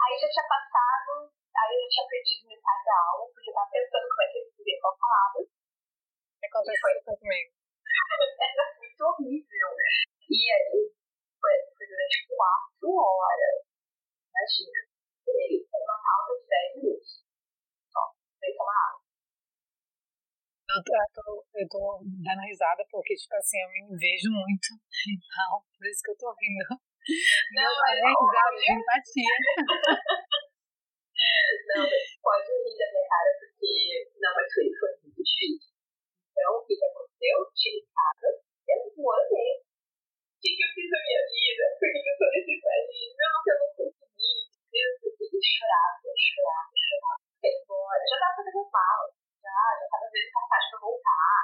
Aí 0.00 0.14
já 0.16 0.28
tinha 0.32 0.48
passado, 0.48 1.28
aí 1.28 1.74
eu 1.76 1.80
já 1.84 1.88
tinha 1.92 2.08
perdido 2.08 2.48
metade 2.48 2.84
da 2.84 2.96
aula, 3.12 3.28
porque 3.32 3.50
eu 3.50 3.54
tava 3.54 3.70
pensando 3.70 4.08
como 4.08 4.22
é 4.22 4.26
que 4.32 4.38
eu 4.38 4.44
escrevia 4.48 4.80
qual 4.80 4.96
palavra. 4.96 5.40
Aconteceu 6.40 7.02
foi... 7.04 7.16
comigo. 7.20 7.50
Era 8.40 8.64
muito 8.80 9.00
horrível. 9.04 9.68
E 10.30 10.40
aí 10.52 10.78
foi, 11.36 11.54
foi 11.76 11.86
durante 11.86 12.18
quatro 12.32 12.90
horas. 12.96 13.56
Imagina. 14.24 14.80
E 15.28 15.68
uma 15.68 15.98
pausa 16.00 16.32
de 16.40 16.46
dez 16.48 16.76
minutos. 16.76 17.12
Só, 17.92 18.02
sem 18.40 18.56
tomar 18.56 18.80
água. 18.88 19.00
Eu 20.70 20.82
tô, 21.12 21.44
eu 21.54 21.68
tô 21.68 22.00
dando 22.24 22.46
risada 22.46 22.86
porque, 22.90 23.14
tipo 23.14 23.34
assim, 23.34 23.60
eu 23.60 23.68
me 23.68 23.80
invejo 23.90 24.30
muito. 24.30 24.68
Então, 25.10 25.64
por 25.76 25.86
isso 25.88 26.02
que 26.04 26.10
eu 26.10 26.18
tô 26.18 26.34
rindo. 26.38 26.89
Não, 27.52 27.72
é 27.86 27.92
risada 28.00 28.56
de 28.56 28.72
empatia. 28.72 29.36
Não, 31.70 31.84
pode 32.22 32.48
rir 32.48 32.76
da 32.78 32.86
minha 32.90 33.06
cara, 33.08 33.30
porque. 33.38 33.72
Não, 34.20 34.32
mas 34.34 34.46
foi, 34.52 34.64
foi 34.78 34.90
muito 35.04 35.20
difícil. 35.20 35.70
Então, 36.30 36.48
o 36.56 36.64
que, 36.64 36.74
que 36.76 36.86
aconteceu? 36.86 37.36
Em 37.44 37.80
casa, 37.92 38.28
eu 38.40 38.78
não 38.96 39.04
amei. 39.12 39.52
O 39.60 40.38
que, 40.40 40.56
que 40.56 40.64
eu 40.64 40.70
fiz 40.74 40.88
na 40.90 41.00
minha 41.04 41.22
vida? 41.28 41.64
Por 41.76 41.86
que, 41.92 41.98
que 42.00 42.10
eu 42.10 42.18
tô 42.18 42.26
nesse 42.32 42.54
país? 42.64 43.12
Eu 43.12 43.28
não, 43.30 43.38
eu 43.44 43.56
não 43.60 43.70
consegui. 43.76 44.34
Eu, 44.70 44.88
eu 45.04 45.40
chorava, 45.40 46.08
chorava, 46.16 46.72
chorava. 46.72 47.20
Fiquei 47.36 47.52
embora. 47.60 48.02
Já 48.08 48.16
tava 48.18 48.36
fazendo 48.40 48.64
mal 48.72 49.20
já, 49.40 49.60
já 49.80 49.86
tava 49.88 50.06
vendo 50.12 50.30
passagem 50.32 50.70
pra 50.70 50.80
voltar. 50.80 51.40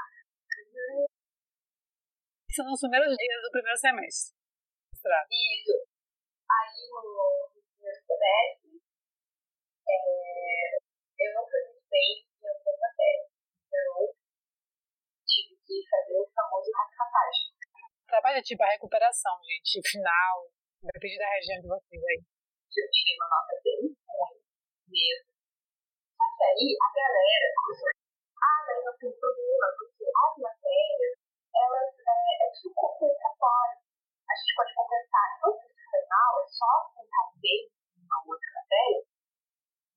São 2.53 2.73
os 2.73 2.81
primeiros 2.81 3.17
dias 3.17 3.43
do 3.43 3.51
primeiro 3.51 3.79
semestre. 3.79 4.36
Isso. 5.07 5.87
Aí 6.51 6.83
no, 6.91 7.51
primeiro 7.55 8.01
semestre, 8.03 8.83
é, 9.87 10.77
eu 11.23 11.35
não 11.35 11.47
fui 11.47 11.63
muito 11.71 11.87
bem 11.91 12.27
em 12.27 12.49
algumas 12.49 12.81
matérias. 12.81 13.31
Então, 13.67 14.15
tive 15.27 15.55
que 15.63 15.89
fazer 15.91 16.19
o 16.19 16.27
famoso 16.35 16.71
rascapagem. 16.75 17.55
Trabalho 18.07 18.39
é 18.39 18.43
tipo 18.43 18.63
a 18.63 18.71
recuperação, 18.71 19.39
gente, 19.47 19.89
final, 19.89 20.51
depende 20.83 21.19
da 21.19 21.31
região 21.31 21.61
de 21.61 21.69
vocês 21.69 22.03
aí. 22.03 22.23
Eu 22.77 22.91
tirei 22.91 23.15
uma 23.15 23.29
nota 23.31 23.55
bem 23.63 23.79
ruim 23.79 24.43
mesmo. 24.91 25.31
Só 26.19 26.25
que 26.35 26.43
aí 26.45 26.67
a 26.75 26.89
galera 26.95 27.47
começou 27.55 27.91
ah, 28.37 28.61
mas 28.67 28.85
não 28.85 28.97
tem 28.99 29.13
problema, 29.19 29.67
porque 29.79 30.05
as 30.05 30.35
matérias, 30.39 31.15
elas 31.55 31.95
é, 31.95 32.47
é 32.47 32.49
tudo 32.53 32.75
compensatório. 32.75 33.86
A 34.27 34.35
gente 34.35 34.55
pode 34.57 34.75
compensar. 34.75 35.27
Então, 35.37 35.51
se 35.55 35.71
você 35.71 35.85
foi 35.91 36.03
mal, 36.11 36.33
é 36.43 36.47
só 36.51 36.73
tentar 36.93 37.27
em 37.47 38.03
uma 38.03 38.19
outra 38.27 38.51
matéria 38.59 39.03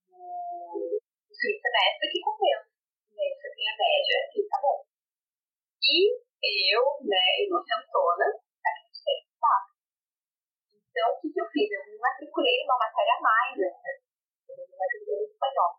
no, 0.06 1.00
no 1.02 1.34
segundo 1.34 1.60
semestre 1.60 2.10
que 2.12 2.20
compensa. 2.22 2.70
E 3.10 3.20
aí 3.20 3.30
você 3.34 3.48
tem 3.54 3.66
a 3.66 3.76
média 3.76 4.18
e 4.36 4.48
tá 4.48 4.58
bom. 4.62 4.78
E 5.82 6.74
eu, 6.74 6.82
né, 7.02 7.26
inocentona, 7.44 8.26
acreditei 8.30 9.18
que 9.26 9.34
tá. 9.40 9.56
Então, 10.72 11.06
o 11.10 11.20
que, 11.20 11.32
que 11.32 11.40
eu 11.40 11.48
fiz? 11.50 11.68
Eu 11.70 11.84
me 11.90 11.98
matriculei 11.98 12.62
numa 12.62 12.78
matéria 12.78 13.14
a 13.18 13.20
mais 13.20 13.54
ainda. 13.58 13.90
Eu 14.48 14.56
me 14.56 14.76
matriculei 14.78 15.20
em 15.20 15.30
espanhol. 15.30 15.72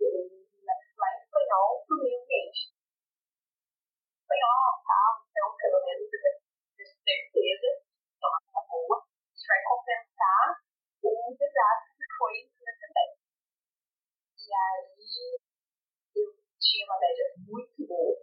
Eu 0.00 0.12
me 0.28 0.64
matricular 0.64 1.10
em 1.16 1.22
espanhol 1.24 1.84
para 1.86 1.96
o 1.96 2.02
meio 2.04 2.20
ambiente. 2.20 2.60
Espanhol, 4.20 4.68
tal, 4.84 5.12
então, 5.26 5.56
pelo 5.56 5.80
menos 5.84 6.12
eu 6.12 6.49
certeza 7.10 7.68
é 8.22 8.26
uma 8.26 8.38
coisa 8.38 8.62
boa, 8.70 8.96
que 9.34 9.46
vai 9.50 9.60
compensar 9.66 10.62
o 11.02 11.34
desastre 11.34 11.90
que 11.98 12.06
foi 12.14 12.36
no 12.46 12.72
semestre. 12.78 13.26
E 14.38 14.50
aí, 14.54 15.38
eu 16.14 16.26
tinha 16.58 16.86
uma 16.86 16.98
média 17.00 17.26
muito 17.38 17.86
boa, 17.86 18.14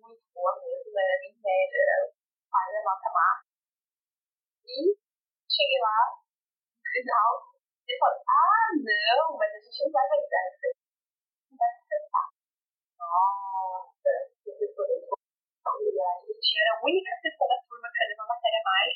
muito 0.00 0.24
boa 0.32 0.52
mesmo, 0.64 0.98
era 0.98 1.20
nem 1.20 1.34
média, 1.36 1.76
era 1.76 2.12
quase 2.48 2.76
a 2.76 2.84
nota 2.84 3.08
máxima. 3.12 3.52
E 4.64 4.96
cheguei 5.44 5.80
lá, 5.84 6.00
no 6.80 6.88
final, 6.88 7.30
ele 7.84 7.98
falou, 7.98 8.16
ah, 8.16 8.68
não, 8.80 9.36
mas 9.36 9.52
a 9.52 9.60
gente 9.60 9.84
não 9.84 9.92
vai 9.92 10.08
validar 10.08 10.44
isso. 10.48 10.72
Não 11.50 11.56
vai 11.58 11.68
compensar. 11.76 12.28
Nossa, 12.96 14.12
que 14.42 15.23
pessoa 15.64 16.28
eu 16.28 16.36
tinha, 16.40 16.60
era 16.60 16.76
a 16.76 16.84
única 16.84 17.12
pessoa 17.22 17.48
da 17.48 17.58
turma 17.64 17.88
que 17.88 17.98
fazia 17.98 18.16
uma 18.20 18.28
matéria 18.28 18.60
a 18.60 18.64
mais, 18.64 18.94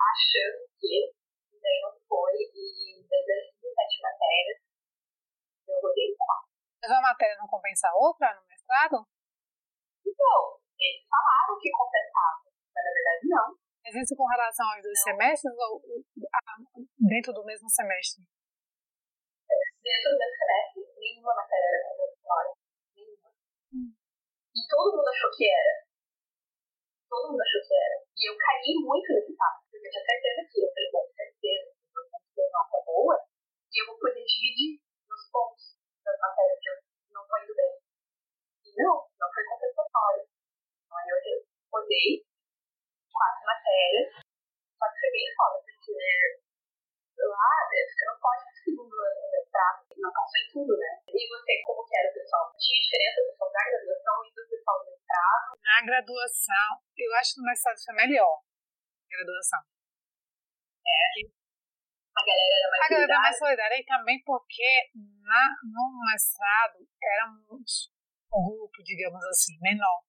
achando 0.00 0.58
que, 0.74 1.14
daí 1.62 1.78
não 1.82 1.94
foi, 2.08 2.34
e 2.34 3.06
daí 3.06 3.24
das 3.26 3.44
sete 3.54 3.96
matérias, 4.02 4.58
eu 5.68 5.74
rodei 5.78 6.10
quatro. 6.18 6.50
Mas 6.82 6.90
uma 6.90 7.02
matéria 7.14 7.36
não 7.36 7.46
compensa 7.46 7.88
a 7.88 7.94
outra 7.94 8.34
no 8.34 8.46
mestrado? 8.46 9.06
Então, 10.02 10.38
eles 10.78 11.06
falaram 11.06 11.58
que 11.60 11.70
compensava, 11.70 12.42
mas 12.74 12.84
na 12.84 12.90
verdade 12.90 13.28
não. 13.28 13.48
Mas 13.84 13.94
isso 13.94 14.16
com 14.16 14.26
relação 14.26 14.66
aos 14.66 14.82
dois 14.82 14.98
não. 14.98 15.04
semestres 15.04 15.54
ou 15.56 15.82
dentro 16.98 17.32
do 17.32 17.44
mesmo 17.44 17.68
semestre? 17.68 18.24
Dentro 19.82 20.10
do 20.10 20.18
mesmo 20.18 20.36
semestre, 20.36 20.80
nenhuma 20.98 21.34
matéria 21.34 21.64
era 21.64 21.88
compensatória. 21.88 22.54
Nenhuma. 22.96 23.30
Hum. 23.72 23.99
Todo 24.70 24.94
mundo 24.94 25.10
achou 25.10 25.30
que 25.34 25.50
era. 25.50 25.74
Todo 27.10 27.26
mundo 27.34 27.42
achou 27.42 27.62
que 27.66 27.74
era. 27.74 27.96
E 28.06 28.22
eu 28.30 28.38
caí 28.38 28.70
muito 28.78 29.08
nesse 29.10 29.34
papo, 29.34 29.66
porque 29.66 29.82
eu 29.82 29.90
tinha 29.90 30.06
certeza 30.06 30.46
que 30.46 30.62
eu 30.62 30.70
falei, 30.70 30.90
bom, 30.94 31.04
certeza, 31.10 31.66
eu 31.74 32.02
vou 32.06 32.22
ter 32.30 32.48
nota 32.54 32.78
boa 32.86 33.16
e 33.66 33.74
eu 33.82 33.86
vou 33.90 33.98
poder 33.98 34.22
dividir 34.22 34.78
nos 35.10 35.26
pontos 35.34 35.74
das 36.06 36.14
matérias 36.22 36.58
que 36.62 36.70
eu 36.70 36.76
não 37.10 37.22
estou 37.26 37.38
indo 37.42 37.54
bem. 37.58 37.74
E 38.62 38.70
não, 38.78 38.94
não 39.18 39.28
foi 39.34 39.42
compensatório. 39.50 40.22
Então 40.86 40.98
eu 41.02 41.18
rodei 41.74 42.22
quatro 43.10 43.42
matérias, 43.42 44.22
só 44.78 44.86
que 44.86 45.00
foi 45.02 45.10
bem 45.10 45.28
foda, 45.34 45.56
porque 45.66 45.98
lá 47.28 47.50
você 47.70 48.04
não 48.06 48.16
pode 48.20 48.44
no 48.44 48.54
segundo 48.54 48.94
ano 48.94 49.18
do 49.20 49.30
mestrado, 49.30 49.78
não 49.96 50.12
passou 50.12 50.38
em 50.40 50.48
tudo, 50.52 50.72
né? 50.78 50.90
E 51.08 51.20
você, 51.28 51.62
como 51.66 51.84
que 51.84 51.96
era 51.96 52.08
o 52.08 52.14
pessoal? 52.14 52.44
Tinha 52.56 52.80
diferença 52.80 53.20
do 53.20 53.26
pessoal 53.30 53.50
da 53.52 53.64
graduação 53.70 54.16
e 54.24 54.30
do 54.30 54.42
pessoal 54.48 54.76
do 54.80 54.86
mestrado? 54.90 55.46
Na 55.60 55.78
graduação, 55.86 56.68
eu 56.96 57.10
acho 57.16 57.34
que 57.34 57.40
no 57.40 57.46
mestrado 57.46 57.78
foi 57.84 57.94
melhor. 57.94 58.34
Graduação. 59.10 59.60
É. 60.86 61.40
A 62.10 62.22
galera 62.26 62.54
era 62.58 62.70
mais 62.70 62.80
A 62.80 62.88
galera 62.88 63.12
era 63.12 63.22
mais 63.22 63.38
solidária 63.38 63.76
e 63.80 63.84
também 63.84 64.22
porque 64.24 64.70
na, 64.94 65.44
no 65.62 65.84
mestrado 66.10 66.78
éramos 67.02 67.90
um 68.32 68.42
grupo, 68.44 68.82
digamos 68.82 69.24
assim, 69.24 69.58
menor. 69.60 70.02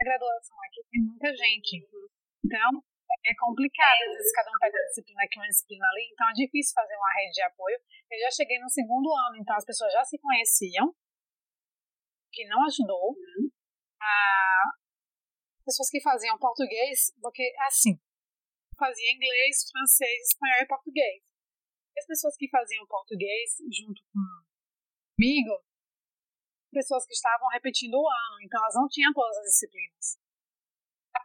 A 0.00 0.04
graduação 0.04 0.56
aqui 0.66 0.82
tem 0.90 1.00
muita 1.02 1.34
gente. 1.34 1.86
Uhum. 1.92 2.08
Então, 2.44 2.84
é 3.24 3.34
complicado, 3.38 3.98
às 4.08 4.16
vezes 4.16 4.32
cada 4.32 4.50
um 4.50 4.58
pega 4.60 4.76
uma 4.76 4.86
disciplina 4.86 5.22
aqui, 5.22 5.38
uma 5.38 5.48
disciplina 5.48 5.86
ali, 5.88 6.08
então 6.12 6.28
é 6.28 6.32
difícil 6.32 6.74
fazer 6.74 6.96
uma 6.96 7.12
rede 7.14 7.32
de 7.32 7.42
apoio. 7.42 7.78
Eu 8.10 8.20
já 8.20 8.30
cheguei 8.30 8.58
no 8.58 8.68
segundo 8.68 9.08
ano, 9.12 9.36
então 9.36 9.56
as 9.56 9.64
pessoas 9.64 9.92
já 9.92 10.04
se 10.04 10.18
conheciam, 10.18 10.94
que 12.32 12.46
não 12.46 12.64
ajudou. 12.66 13.10
Uhum. 13.10 13.50
Ah, 14.00 14.70
pessoas 15.64 15.90
que 15.90 16.00
faziam 16.00 16.38
português, 16.38 17.12
porque 17.20 17.54
assim, 17.66 17.98
fazia 18.78 19.12
inglês, 19.12 19.70
francês, 19.70 20.30
espanhol 20.30 20.62
e 20.62 20.66
português. 20.66 21.22
As 21.98 22.06
pessoas 22.06 22.36
que 22.36 22.48
faziam 22.50 22.86
português 22.86 23.56
junto 23.72 24.02
comigo, 24.12 25.64
pessoas 26.70 27.06
que 27.06 27.14
estavam 27.14 27.48
repetindo 27.48 27.94
o 27.94 28.06
ano, 28.06 28.36
então 28.42 28.60
elas 28.60 28.74
não 28.74 28.86
tinham 28.86 29.12
todas 29.14 29.38
as 29.38 29.44
disciplinas 29.44 30.25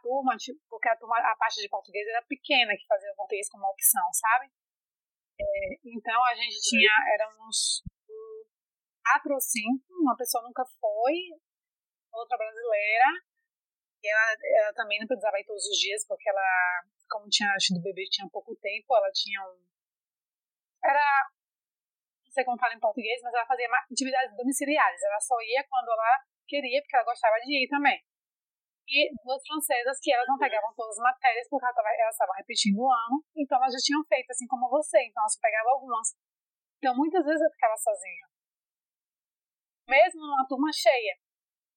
turma, 0.02 0.36
tipo, 0.36 0.58
porque 0.68 0.88
a, 0.88 0.96
turma, 0.96 1.16
a 1.16 1.36
parte 1.36 1.62
de 1.62 1.68
português 1.68 2.06
era 2.08 2.20
pequena, 2.26 2.76
que 2.76 2.86
fazia 2.86 3.12
o 3.12 3.16
português 3.16 3.48
como 3.48 3.64
opção, 3.70 4.04
sabe? 4.12 4.50
É, 5.40 5.44
então 5.96 6.18
a 6.26 6.34
gente 6.34 6.60
tinha, 6.60 6.90
éramos 7.14 7.82
quatro 9.00 9.34
ou 9.34 9.40
cinco, 9.40 9.86
uma 10.02 10.16
pessoa 10.16 10.42
nunca 10.42 10.64
foi, 10.80 11.14
outra 12.12 12.36
brasileira, 12.36 13.06
e 14.02 14.08
ela, 14.10 14.36
ela 14.60 14.74
também 14.74 14.98
não 14.98 15.06
precisava 15.06 15.38
ir 15.38 15.46
todos 15.46 15.64
os 15.64 15.78
dias, 15.78 16.04
porque 16.06 16.28
ela, 16.28 16.82
como 17.08 17.28
tinha 17.28 17.48
tido 17.58 17.80
bebê 17.80 18.04
tinha 18.10 18.28
pouco 18.28 18.54
tempo, 18.56 18.96
ela 18.96 19.10
tinha 19.12 19.40
um. 19.40 19.62
Era. 20.84 21.30
Não 22.26 22.32
sei 22.32 22.44
como 22.44 22.58
fala 22.58 22.74
em 22.74 22.80
português, 22.80 23.20
mas 23.22 23.32
ela 23.32 23.46
fazia 23.46 23.68
atividades 23.90 24.36
domiciliares. 24.36 25.02
Ela 25.02 25.20
só 25.20 25.36
ia 25.42 25.62
quando 25.68 25.92
ela 25.92 26.24
queria, 26.48 26.82
porque 26.82 26.96
ela 26.96 27.04
gostava 27.04 27.36
de 27.38 27.64
ir 27.64 27.68
também 27.68 28.02
e 28.92 29.08
duas 29.24 29.40
francesas 29.40 29.96
que 30.04 30.12
elas 30.12 30.28
não 30.28 30.36
pegavam 30.36 30.68
todas 30.76 31.00
as 31.00 31.02
matérias 31.02 31.48
porque 31.48 31.64
elas 31.64 32.12
estavam 32.12 32.36
repetindo 32.36 32.76
o 32.76 32.92
ano, 32.92 33.24
então 33.34 33.56
elas 33.56 33.72
já 33.72 33.80
tinham 33.80 34.04
feito 34.04 34.28
assim 34.30 34.46
como 34.46 34.68
você, 34.68 35.00
então 35.08 35.24
elas 35.24 35.40
pegavam 35.40 35.72
algumas. 35.72 36.12
Então 36.76 36.92
muitas 36.94 37.24
vezes 37.24 37.40
eu 37.40 37.50
ficava 37.56 37.76
sozinha. 37.80 38.28
Mesmo 39.88 40.20
numa 40.20 40.46
turma 40.46 40.68
cheia, 40.70 41.16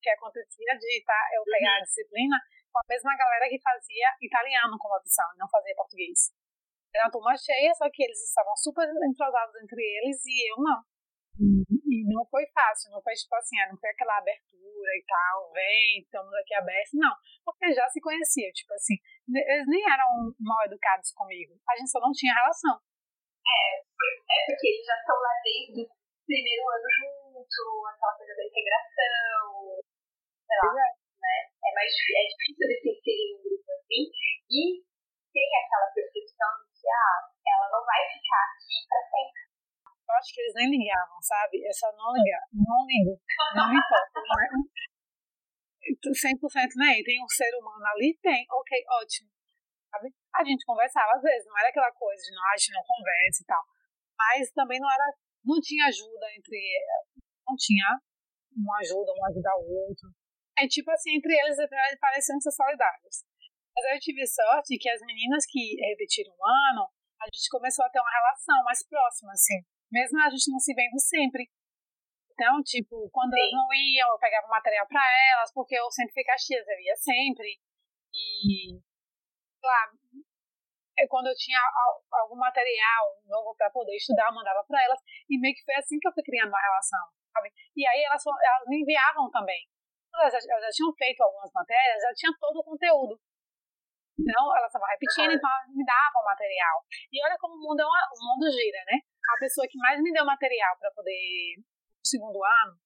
que 0.03 0.09
acontecia 0.11 0.77
de 0.77 1.03
tá, 1.07 1.19
eu 1.33 1.43
pegar 1.47 1.71
a 1.71 1.79
uhum. 1.79 1.83
disciplina 1.87 2.37
com 2.69 2.79
a 2.79 2.87
mesma 2.91 3.15
galera 3.15 3.47
que 3.47 3.63
fazia 3.63 4.07
italiano 4.21 4.75
como 4.77 4.99
opção 4.99 5.25
e 5.33 5.39
não 5.39 5.47
fazia 5.47 5.73
português. 5.75 6.35
Era 6.93 7.05
uma 7.05 7.11
turma 7.11 7.33
cheia, 7.35 7.73
só 7.73 7.89
que 7.89 8.03
eles 8.03 8.19
estavam 8.19 8.55
super 8.55 8.87
entrosados 9.07 9.55
entre 9.63 9.81
eles 9.81 10.19
e 10.25 10.51
eu 10.51 10.57
não. 10.59 10.83
Não 12.05 12.21
foi 12.29 12.45
fácil, 12.53 12.91
não 12.91 13.01
foi 13.01 13.13
tipo 13.13 13.33
assim, 13.35 13.57
ah, 13.61 13.69
não 13.69 13.77
foi 13.81 13.89
aquela 13.89 14.17
abertura 14.17 14.91
e 14.93 15.03
tal, 15.09 15.51
vem, 15.51 15.99
estamos 16.05 16.31
aqui 16.37 16.53
abertos, 16.53 16.93
não. 16.93 17.13
Porque 17.43 17.73
já 17.73 17.89
se 17.89 17.99
conhecia, 17.99 18.51
tipo 18.53 18.73
assim, 18.73 18.93
eles 19.25 19.65
nem 19.65 19.81
eram 19.89 20.29
mal 20.39 20.61
educados 20.65 21.11
comigo, 21.13 21.57
a 21.67 21.75
gente 21.75 21.89
só 21.89 21.99
não 21.99 22.13
tinha 22.13 22.33
relação. 22.33 22.77
É, 23.45 23.81
é 23.81 24.37
porque 24.45 24.67
eles 24.69 24.85
já 24.85 24.97
estão 24.97 25.17
lá 25.17 25.33
desde 25.41 25.81
o 25.81 25.89
primeiro 26.25 26.63
ano 26.69 26.89
junto, 26.93 27.61
aquela 27.89 28.17
coisa 28.17 28.33
da 28.37 28.45
integração, 28.45 29.45
sei 30.45 30.57
lá, 30.61 30.69
é. 30.69 30.93
né? 30.93 31.37
É 31.57 31.69
mais 31.73 31.89
é 31.89 32.21
difícil 32.29 32.65
de 32.69 32.75
se 32.81 32.89
inserir 32.93 33.33
um 33.33 33.41
grupo 33.41 33.69
assim, 33.73 34.03
e 34.49 34.61
tem 35.33 35.49
aquela 35.57 35.89
percepção 35.89 36.53
de 36.61 36.81
que, 36.81 36.87
ah, 36.89 37.17
ela 37.49 37.67
não 37.73 37.81
vai 37.85 38.01
ficar 38.13 38.45
aqui 38.53 38.77
para 38.89 39.01
sempre 39.09 39.44
eu 40.05 40.13
acho 40.21 40.29
que 40.33 40.41
eles 40.41 40.53
nem 40.53 40.69
ligavam, 40.69 41.17
sabe? 41.21 41.65
É 41.65 41.73
só 41.73 41.89
não 41.97 42.13
ligar. 42.13 42.45
Não 42.53 42.85
ligo. 42.85 43.17
Não 43.57 43.69
me 43.69 43.77
importa. 43.81 44.21
Não 44.21 44.37
é? 44.37 44.47
100% 46.13 46.77
nem. 46.77 47.03
Tem 47.03 47.17
um 47.23 47.29
ser 47.29 47.49
humano 47.57 47.85
ali? 47.89 48.17
Tem. 48.21 48.45
Ok, 48.45 48.71
ótimo. 49.01 49.29
Sabe? 49.89 50.13
A 50.35 50.43
gente 50.45 50.65
conversava 50.65 51.11
às 51.17 51.21
vezes. 51.21 51.45
Não 51.49 51.57
era 51.57 51.69
aquela 51.69 51.91
coisa 51.91 52.21
de 52.21 52.31
não, 52.35 52.43
a 52.45 52.57
gente 52.57 52.73
não 52.73 52.83
conversa 52.85 53.41
e 53.41 53.45
tal. 53.45 53.63
Mas 54.17 54.51
também 54.53 54.79
não 54.79 54.89
era. 54.89 55.05
Não 55.43 55.59
tinha 55.59 55.85
ajuda 55.89 56.25
entre. 56.37 56.61
Não 57.47 57.55
tinha 57.57 57.97
uma 58.55 58.77
ajuda, 58.79 59.11
um 59.11 59.25
ajudar 59.25 59.57
o 59.57 59.89
outro. 59.89 60.09
É 60.57 60.67
tipo 60.67 60.89
assim, 60.91 61.17
entre 61.17 61.33
eles 61.33 61.57
pareciam 61.99 62.39
ser 62.39 62.51
solidários. 62.51 63.25
Mas 63.75 63.85
eu 63.91 63.99
tive 63.99 64.25
sorte 64.25 64.77
que 64.77 64.89
as 64.89 65.01
meninas 65.01 65.43
que 65.45 65.75
repetiram 65.81 66.31
um 66.31 66.45
ano, 66.71 66.87
a 67.19 67.25
gente 67.25 67.49
começou 67.51 67.83
a 67.83 67.89
ter 67.89 67.99
uma 67.99 68.09
relação 68.09 68.63
mais 68.63 68.87
próxima, 68.87 69.33
assim 69.33 69.59
mesmo 69.95 70.19
a 70.19 70.29
gente 70.29 70.51
não 70.51 70.59
se 70.59 70.75
vendo 70.75 70.99
sempre. 70.99 71.47
Então, 72.35 72.59
tipo, 72.67 73.07
quando 73.15 73.31
Sim. 73.31 73.39
elas 73.39 73.51
não 73.55 73.67
iam, 73.71 74.11
eu 74.11 74.19
pegava 74.19 74.45
material 74.51 74.85
para 74.91 74.99
elas, 75.31 75.53
porque 75.55 75.79
eu 75.79 75.89
sempre 75.89 76.11
fui 76.11 76.23
Caxias, 76.27 76.67
eu 76.67 76.79
ia 76.83 76.95
sempre. 76.99 77.47
E, 78.11 78.75
lá, 79.63 79.87
eu, 80.99 81.07
quando 81.07 81.27
eu 81.27 81.35
tinha 81.35 81.59
algum 82.11 82.35
material 82.35 83.03
novo 83.23 83.55
para 83.55 83.71
poder 83.71 83.95
estudar, 83.95 84.27
eu 84.27 84.35
mandava 84.35 84.65
para 84.67 84.83
elas. 84.83 84.99
E 85.29 85.39
meio 85.39 85.55
que 85.55 85.63
foi 85.63 85.75
assim 85.75 85.97
que 85.97 86.07
eu 86.09 86.13
fui 86.13 86.23
criando 86.23 86.51
uma 86.51 86.59
relação, 86.59 87.07
sabe? 87.31 87.55
E 87.71 87.87
aí 87.87 88.03
elas, 88.03 88.23
elas 88.27 88.67
me 88.67 88.83
enviavam 88.83 89.31
também. 89.31 89.63
Elas 90.13 90.31
já, 90.31 90.39
elas 90.43 90.63
já 90.67 90.71
tinham 90.75 90.91
feito 90.95 91.23
algumas 91.23 91.51
matérias, 91.55 92.03
já 92.03 92.13
tinha 92.15 92.31
todo 92.35 92.59
o 92.59 92.67
conteúdo. 92.67 93.15
Então, 94.19 94.43
elas 94.55 94.67
estavam 94.67 94.87
repetindo, 94.87 95.31
então 95.31 95.49
elas 95.51 95.75
me 95.75 95.83
davam 95.83 96.23
material. 96.23 96.83
E 97.11 97.19
olha 97.23 97.35
como 97.39 97.55
o 97.55 97.59
mundo, 97.59 97.79
é 97.79 97.85
uma, 97.85 97.99
o 98.11 98.19
mundo 98.27 98.51
gira, 98.51 98.79
né? 98.87 98.99
A 99.29 99.39
pessoa 99.39 99.67
que 99.67 99.77
mais 99.77 100.01
me 100.01 100.11
deu 100.11 100.25
material 100.25 100.77
para 100.77 100.91
poder 100.91 101.55
no 101.57 102.05
segundo 102.05 102.43
ano 102.43 102.77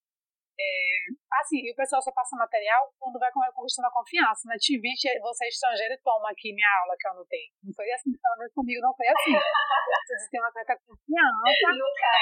é, 0.59 1.07
assim, 1.39 1.63
o 1.71 1.75
pessoal 1.75 2.03
só 2.03 2.11
passa 2.11 2.35
material 2.35 2.91
quando 2.99 3.17
vai 3.17 3.31
conquistando 3.31 3.87
a 3.87 3.95
confiança, 3.95 4.43
né? 4.43 4.59
Te 4.59 4.75
vi, 4.75 4.91
você 4.91 5.45
é 5.45 5.47
estrangeiro 5.47 5.93
e 5.95 6.03
toma 6.03 6.29
aqui 6.29 6.51
minha 6.51 6.67
aula 6.83 6.99
que 6.99 7.07
eu 7.07 7.11
anotei. 7.11 7.47
Não 7.63 7.71
foi 7.71 7.89
assim, 7.95 8.11
pelo 8.11 8.37
menos 8.37 8.51
comigo 8.51 8.81
não 8.83 8.93
foi 8.93 9.07
assim. 9.07 9.39
Você 9.39 10.29
tem 10.29 10.41
uma 10.41 10.51
certa 10.51 10.75
confiança, 10.83 11.63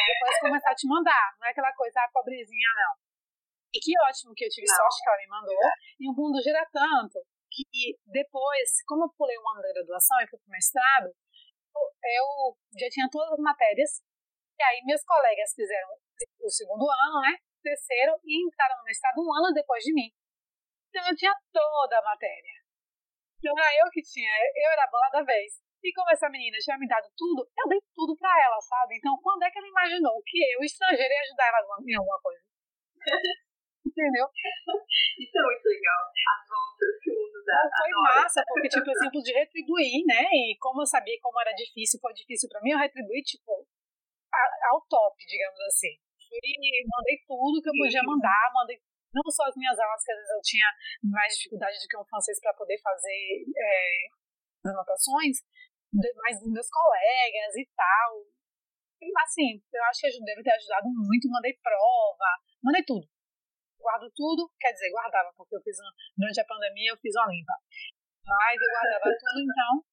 depois 0.05 0.39
começar 0.39 0.69
a 0.69 0.75
te 0.75 0.87
mandar. 0.87 1.33
Não 1.39 1.47
é 1.47 1.49
aquela 1.49 1.73
coisa, 1.73 1.99
ah, 1.99 2.09
pobrezinha, 2.13 2.69
não. 2.77 2.93
E 3.73 3.79
que 3.81 3.91
ótimo 4.05 4.37
que 4.37 4.45
eu 4.45 4.49
tive 4.49 4.67
não. 4.69 4.75
sorte 4.75 5.01
que 5.01 5.09
ela 5.09 5.17
me 5.17 5.27
mandou. 5.27 5.63
E 5.99 6.05
o 6.07 6.13
mundo 6.13 6.37
gira 6.43 6.61
tanto 6.71 7.17
que 7.49 7.97
depois, 8.05 8.85
como 8.85 9.05
eu 9.05 9.13
pulei 9.17 9.37
um 9.39 9.49
ano 9.49 9.61
da 9.65 9.73
graduação 9.73 10.21
e 10.21 10.27
fui 10.29 10.37
pro 10.37 10.51
mestrado, 10.51 11.09
eu 11.09 12.57
já 12.77 12.87
tinha 12.89 13.09
todas 13.09 13.33
as 13.33 13.39
matérias 13.39 14.03
e 14.57 14.63
aí 14.63 14.81
meus 14.85 15.03
colegas 15.05 15.53
fizeram 15.53 15.89
o 16.41 16.49
segundo 16.49 16.89
ano, 16.89 17.21
né? 17.21 17.37
Terceiro 17.61 18.17
e 18.25 18.41
entraram 18.45 18.81
no 18.81 18.89
estado 18.89 19.21
um 19.21 19.29
ano 19.33 19.53
depois 19.53 19.83
de 19.83 19.93
mim. 19.93 20.09
Então 20.89 21.07
eu 21.07 21.15
tinha 21.15 21.33
toda 21.53 21.99
a 21.99 22.03
matéria. 22.03 22.57
Então 23.37 23.53
era 23.53 23.85
eu 23.85 23.91
que 23.91 24.01
tinha, 24.01 24.31
eu 24.33 24.71
era 24.71 24.83
a 24.83 24.89
bola 24.89 25.09
da 25.11 25.21
vez. 25.21 25.61
E 25.83 25.93
como 25.93 26.09
essa 26.09 26.29
menina 26.29 26.57
tinha 26.57 26.77
me 26.77 26.87
dado 26.87 27.07
tudo, 27.15 27.45
eu 27.45 27.69
dei 27.69 27.79
tudo 27.93 28.17
pra 28.17 28.33
ela, 28.43 28.59
sabe? 28.61 28.97
Então 28.97 29.13
quando 29.21 29.43
é 29.43 29.51
que 29.51 29.59
ela 29.59 29.67
imaginou 29.67 30.21
que 30.25 30.41
eu, 30.53 30.63
estrangeiro, 30.63 31.13
ia 31.13 31.21
ajudar 31.21 31.47
ela 31.47 31.61
em 31.85 31.95
alguma 31.95 32.19
coisa? 32.19 32.41
Entendeu? 33.87 34.27
Isso 35.17 35.37
é 35.37 35.41
muito 35.41 35.65
legal. 35.65 36.03
As 36.11 36.43
voltas 36.49 36.91
que 37.01 37.09
o 37.09 37.15
mundo 37.15 37.39
dá. 37.45 37.59
Foi 37.65 37.91
massa, 38.03 38.43
porque, 38.45 38.67
tipo, 38.67 38.91
exemplo 38.91 39.21
de 39.23 39.33
retribuir, 39.33 40.05
né? 40.05 40.27
E 40.27 40.57
como 40.59 40.81
eu 40.81 40.85
sabia 40.85 41.17
como 41.21 41.39
era 41.39 41.53
difícil, 41.53 41.99
foi 42.01 42.13
difícil 42.13 42.49
pra 42.49 42.61
mim, 42.61 42.71
eu 42.71 42.77
retribuí, 42.77 43.23
tipo, 43.23 43.56
ao 44.71 44.81
top, 44.87 45.15
digamos 45.25 45.59
assim. 45.61 45.95
Fui, 46.27 46.51
mandei 46.85 47.17
tudo 47.25 47.61
que 47.61 47.69
eu 47.69 47.77
podia 47.77 48.03
mandar, 48.03 48.51
mandei 48.53 48.77
não 49.13 49.31
só 49.31 49.47
as 49.47 49.55
minhas 49.55 49.77
aulas, 49.79 50.03
que 50.03 50.11
às 50.11 50.17
vezes 50.17 50.31
eu 50.31 50.41
tinha 50.43 50.67
mais 51.03 51.33
dificuldade 51.33 51.79
do 51.79 51.87
que 51.87 51.97
um 51.97 52.05
francês 52.05 52.39
para 52.39 52.53
poder 52.53 52.77
fazer 52.81 53.45
é, 53.55 54.69
anotações, 54.69 55.41
mas 55.93 56.39
dos 56.39 56.51
meus 56.51 56.69
colegas 56.69 57.55
e 57.55 57.65
tal. 57.75 58.25
E, 59.01 59.11
assim, 59.21 59.61
eu 59.73 59.83
acho 59.85 60.01
que 60.01 60.25
deve 60.25 60.43
ter 60.43 60.51
ajudado 60.51 60.89
muito, 60.89 61.29
mandei 61.29 61.53
prova, 61.61 62.29
mandei 62.63 62.83
tudo. 62.83 63.07
Guardo 63.79 64.09
tudo, 64.15 64.51
quer 64.59 64.73
dizer, 64.73 64.89
guardava, 64.91 65.31
porque 65.37 65.55
eu 65.55 65.61
fiz, 65.61 65.77
durante 66.17 66.41
a 66.41 66.45
pandemia 66.45 66.91
eu 66.91 66.97
fiz 66.97 67.15
uma 67.15 67.27
limpa. 67.27 67.53
Mas 68.25 68.57
eu 68.59 68.69
guardava 68.73 69.15
tudo, 69.17 69.39
então, 69.39 69.85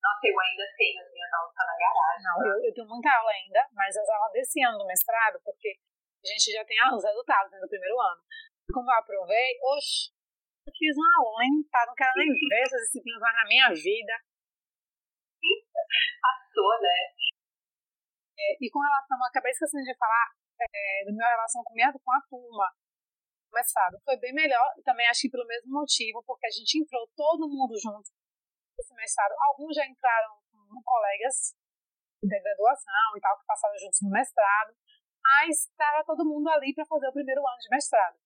nossa, 0.00 0.24
eu 0.24 0.36
ainda 0.40 0.64
tenho 0.76 0.96
as 1.04 1.12
minhas 1.12 1.32
aulas 1.32 1.54
tá 1.54 1.64
na 1.68 1.76
garagem. 1.76 2.24
Não, 2.24 2.36
eu, 2.40 2.56
eu 2.64 2.72
tenho 2.72 2.88
muita 2.88 3.12
aula 3.12 3.30
ainda, 3.30 3.60
mas 3.72 3.96
as 3.96 4.08
aulas 4.08 4.32
desse 4.32 4.64
ano 4.64 4.78
do 4.78 4.86
mestrado, 4.86 5.40
porque 5.44 5.76
a 6.24 6.26
gente 6.26 6.52
já 6.52 6.64
tem 6.64 6.76
os 6.88 7.04
resultados 7.04 7.52
né, 7.52 7.60
do 7.60 7.68
primeiro 7.68 8.00
ano. 8.00 8.22
Como 8.72 8.90
eu 8.90 8.96
aprovei, 8.96 9.58
oxe, 9.76 10.08
eu 10.64 10.72
fiz 10.72 10.96
uma 10.96 11.10
aula, 11.20 11.44
hein? 11.44 11.64
Tá, 11.70 11.84
não 11.84 11.94
quero 11.94 12.12
nem 12.16 12.28
ver 12.32 12.62
essas 12.64 12.80
disciplinas 12.88 13.20
mais 13.20 13.36
na 13.36 13.44
minha 13.44 13.68
vida. 13.76 14.14
Passou, 16.24 16.80
né? 16.80 16.98
É, 18.40 18.56
e 18.56 18.70
com 18.70 18.80
relação, 18.80 19.18
eu 19.20 19.28
acabei 19.28 19.52
esquecendo 19.52 19.84
de 19.84 19.96
falar 19.98 20.32
é, 20.60 21.04
da 21.04 21.12
minha 21.12 21.28
relação 21.28 21.62
com, 21.64 21.74
minha, 21.74 21.92
com 21.92 22.12
a 22.12 22.20
turma 22.24 22.72
mestrado. 23.52 24.00
Foi 24.04 24.16
bem 24.16 24.32
melhor, 24.32 24.64
também 24.84 25.08
acho 25.08 25.22
que 25.22 25.30
pelo 25.30 25.46
mesmo 25.46 25.72
motivo, 25.72 26.22
porque 26.24 26.46
a 26.46 26.50
gente 26.50 26.78
entrou 26.78 27.04
todo 27.16 27.48
mundo 27.50 27.76
junto 27.76 28.08
esse 28.80 28.94
mestrado. 28.94 29.32
Alguns 29.38 29.74
já 29.74 29.86
entraram 29.86 30.36
com 30.50 30.82
colegas 30.82 31.54
de 32.22 32.40
graduação 32.40 33.16
e 33.16 33.20
tal, 33.20 33.38
que 33.38 33.46
passaram 33.46 33.76
juntos 33.78 34.00
no 34.02 34.10
mestrado, 34.10 34.74
mas 35.22 35.68
estava 35.68 36.04
todo 36.04 36.28
mundo 36.28 36.48
ali 36.50 36.74
para 36.74 36.84
fazer 36.84 37.08
o 37.08 37.12
primeiro 37.12 37.40
ano 37.40 37.58
de 37.58 37.68
mestrado. 37.70 38.16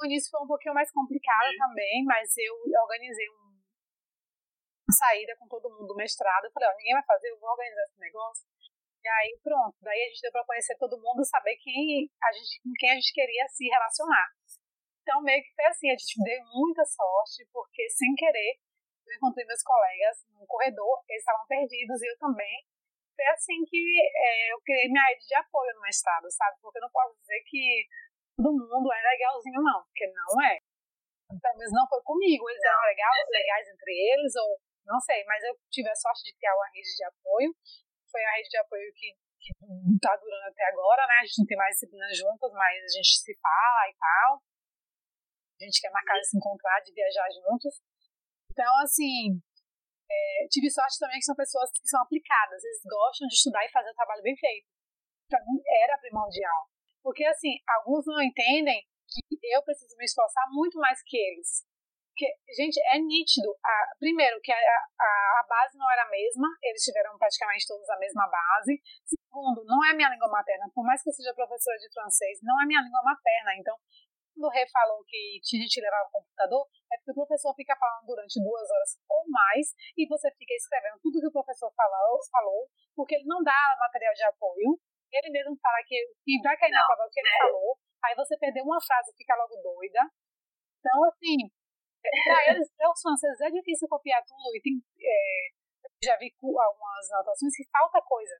O 0.00 0.06
início 0.06 0.30
foi 0.30 0.42
um 0.42 0.46
pouquinho 0.46 0.74
mais 0.74 0.90
complicado 0.90 1.50
uhum. 1.50 1.58
também, 1.58 2.04
mas 2.04 2.36
eu 2.36 2.54
organizei 2.82 3.28
um, 3.30 3.62
uma 4.86 4.94
saída 4.98 5.36
com 5.38 5.46
todo 5.46 5.70
mundo 5.70 5.86
do 5.86 5.94
mestrado. 5.94 6.44
Eu 6.44 6.52
falei, 6.52 6.68
ó, 6.68 6.76
ninguém 6.76 6.94
vai 6.94 7.04
fazer, 7.06 7.30
eu 7.30 7.38
vou 7.38 7.50
organizar 7.50 7.82
esse 7.82 8.00
negócio. 8.00 8.44
E 9.04 9.08
aí, 9.08 9.38
pronto. 9.42 9.76
Daí 9.82 10.02
a 10.02 10.08
gente 10.08 10.22
deu 10.22 10.32
para 10.32 10.46
conhecer 10.46 10.76
todo 10.78 11.00
mundo, 11.00 11.24
saber 11.24 11.56
quem 11.56 12.08
a 12.22 12.32
gente, 12.32 12.60
com 12.62 12.72
quem 12.78 12.90
a 12.90 12.94
gente 12.94 13.12
queria 13.12 13.46
se 13.48 13.68
relacionar. 13.68 14.28
Então, 15.02 15.20
meio 15.22 15.42
que 15.42 15.54
foi 15.54 15.64
assim, 15.66 15.90
a 15.90 15.96
gente 15.96 16.24
deu 16.24 16.40
muita 16.56 16.84
sorte, 16.86 17.46
porque 17.52 17.88
sem 17.90 18.14
querer, 18.14 18.58
eu 19.06 19.14
encontrei 19.16 19.44
meus 19.46 19.62
colegas 19.62 20.24
no 20.32 20.46
corredor, 20.46 21.02
eles 21.08 21.20
estavam 21.20 21.46
perdidos 21.46 22.02
e 22.02 22.06
eu 22.06 22.18
também. 22.18 22.64
Foi 23.14 23.26
assim 23.26 23.64
que 23.64 23.78
é, 23.78 24.52
eu 24.52 24.60
criei 24.62 24.88
minha 24.88 25.04
rede 25.06 25.26
de 25.26 25.34
apoio 25.36 25.74
no 25.74 25.82
mestrado, 25.82 26.26
sabe? 26.30 26.58
Porque 26.60 26.78
eu 26.78 26.82
não 26.82 26.90
posso 26.90 27.14
dizer 27.20 27.42
que 27.46 27.86
todo 28.36 28.58
mundo 28.58 28.92
é 28.92 29.00
legalzinho, 29.02 29.62
não, 29.62 29.84
porque 29.84 30.06
não 30.10 30.42
é. 30.42 30.58
Pelo 31.30 31.58
menos 31.58 31.72
não 31.72 31.86
foi 31.88 32.02
comigo, 32.02 32.50
eles 32.50 32.62
eram 32.62 32.82
legais, 32.82 33.26
legais 33.30 33.68
entre 33.68 33.92
eles, 33.92 34.34
ou 34.36 34.58
não 34.86 35.00
sei, 35.00 35.24
mas 35.24 35.42
eu 35.42 35.56
tive 35.70 35.88
a 35.88 35.96
sorte 35.96 36.24
de 36.24 36.36
criar 36.36 36.54
uma 36.54 36.68
rede 36.74 36.94
de 36.94 37.04
apoio. 37.04 37.50
Foi 38.10 38.22
a 38.22 38.32
rede 38.36 38.48
de 38.48 38.58
apoio 38.58 38.92
que, 38.94 39.08
que 39.40 39.52
tá 40.00 40.16
durando 40.16 40.48
até 40.48 40.64
agora, 40.68 41.06
né? 41.06 41.14
A 41.22 41.24
gente 41.24 41.38
não 41.38 41.46
tem 41.46 41.56
mais 41.56 41.74
disciplinas 41.74 42.18
juntas, 42.18 42.52
mas 42.52 42.84
a 42.84 42.92
gente 42.98 43.14
se 43.18 43.32
fala 43.40 43.82
e 43.88 43.94
tal. 43.94 44.42
A 45.60 45.64
gente 45.64 45.80
quer 45.80 45.90
marcar 45.90 46.18
de 46.18 46.28
se 46.28 46.36
encontrar, 46.36 46.80
de 46.80 46.92
viajar 46.92 47.28
juntos. 47.30 47.80
Então, 48.54 48.70
assim, 48.86 49.42
é, 50.06 50.46
tive 50.48 50.70
sorte 50.70 50.94
também 51.02 51.18
que 51.18 51.26
são 51.26 51.34
pessoas 51.34 51.70
que 51.74 51.88
são 51.90 52.00
aplicadas, 52.00 52.62
eles 52.62 52.82
gostam 52.86 53.26
de 53.26 53.34
estudar 53.34 53.66
e 53.66 53.74
fazer 53.74 53.90
o 53.90 53.98
trabalho 53.98 54.22
bem 54.22 54.36
feito. 54.36 54.70
Para 55.28 55.42
mim 55.42 55.58
era 55.82 55.98
primordial. 55.98 56.70
Porque, 57.02 57.24
assim, 57.26 57.58
alguns 57.66 58.06
não 58.06 58.22
entendem 58.22 58.80
que 59.10 59.38
eu 59.42 59.62
preciso 59.62 59.96
me 59.98 60.04
esforçar 60.04 60.44
muito 60.52 60.78
mais 60.78 61.02
que 61.02 61.18
eles. 61.18 61.66
Porque, 62.14 62.30
gente, 62.54 62.78
é 62.94 62.98
nítido. 62.98 63.50
A, 63.58 63.96
primeiro, 63.98 64.40
que 64.40 64.52
a, 64.52 64.56
a, 64.56 65.40
a, 65.40 65.46
base 65.50 65.76
não 65.76 65.90
era 65.90 66.06
a 66.06 66.10
mesma, 66.10 66.46
eles 66.62 66.84
tiveram 66.84 67.18
praticamente 67.18 67.66
todos 67.66 67.90
a 67.90 67.98
mesma 67.98 68.28
base. 68.28 68.80
Segundo, 69.04 69.64
não 69.64 69.84
é 69.84 69.92
minha 69.92 70.10
língua 70.10 70.30
materna. 70.30 70.70
Por 70.72 70.86
mais 70.86 71.02
que 71.02 71.10
eu 71.10 71.12
seja 71.12 71.34
professora 71.34 71.76
de 71.76 71.92
francês, 71.92 72.38
não 72.40 72.62
é 72.62 72.66
minha 72.66 72.80
língua 72.80 73.02
materna. 73.02 73.56
Então, 73.58 73.76
quando 74.34 74.50
o 74.50 74.52
Rê 74.52 74.66
falou 74.68 74.98
que 75.06 75.38
a 75.38 75.62
gente 75.62 75.80
levava 75.80 76.10
o 76.10 76.18
computador, 76.18 76.66
é 76.90 76.98
porque 76.98 77.12
o 77.12 77.22
professor 77.22 77.54
fica 77.54 77.76
falando 77.78 78.06
durante 78.06 78.42
duas 78.42 78.66
horas 78.68 78.98
ou 79.08 79.22
mais 79.30 79.70
e 79.96 80.06
você 80.10 80.30
fica 80.34 80.54
escrevendo 80.54 80.98
tudo 81.00 81.20
que 81.22 81.30
o 81.30 81.38
professor 81.38 81.70
falou, 81.72 82.18
falou 82.30 82.66
porque 82.94 83.14
ele 83.14 83.26
não 83.26 83.42
dá 83.42 83.54
material 83.78 84.12
de 84.12 84.24
apoio, 84.24 84.78
ele 85.12 85.30
mesmo 85.30 85.56
fala 85.62 85.78
que, 85.86 85.94
que 86.26 86.42
vai 86.42 86.56
cair 86.58 86.70
na 86.74 86.84
prova 86.84 87.06
o 87.06 87.10
que 87.10 87.20
ele 87.20 87.38
falou, 87.38 87.78
aí 88.02 88.14
você 88.14 88.36
perdeu 88.38 88.64
uma 88.64 88.82
frase 88.82 89.14
e 89.14 89.16
fica 89.16 89.34
logo 89.36 89.54
doida. 89.62 90.02
Então, 90.78 91.04
assim, 91.06 91.48
para 92.02 92.50
eles, 92.50 92.68
para 92.76 92.90
os 92.90 93.00
franceses, 93.00 93.40
é 93.40 93.50
difícil 93.50 93.88
copiar 93.88 94.22
tudo 94.26 94.50
e 94.54 94.60
tem. 94.60 94.82
É, 95.00 95.48
já 96.02 96.16
vi 96.18 96.28
algumas 96.42 97.10
anotações 97.12 97.56
que 97.56 97.64
falta 97.70 98.02
coisa, 98.02 98.36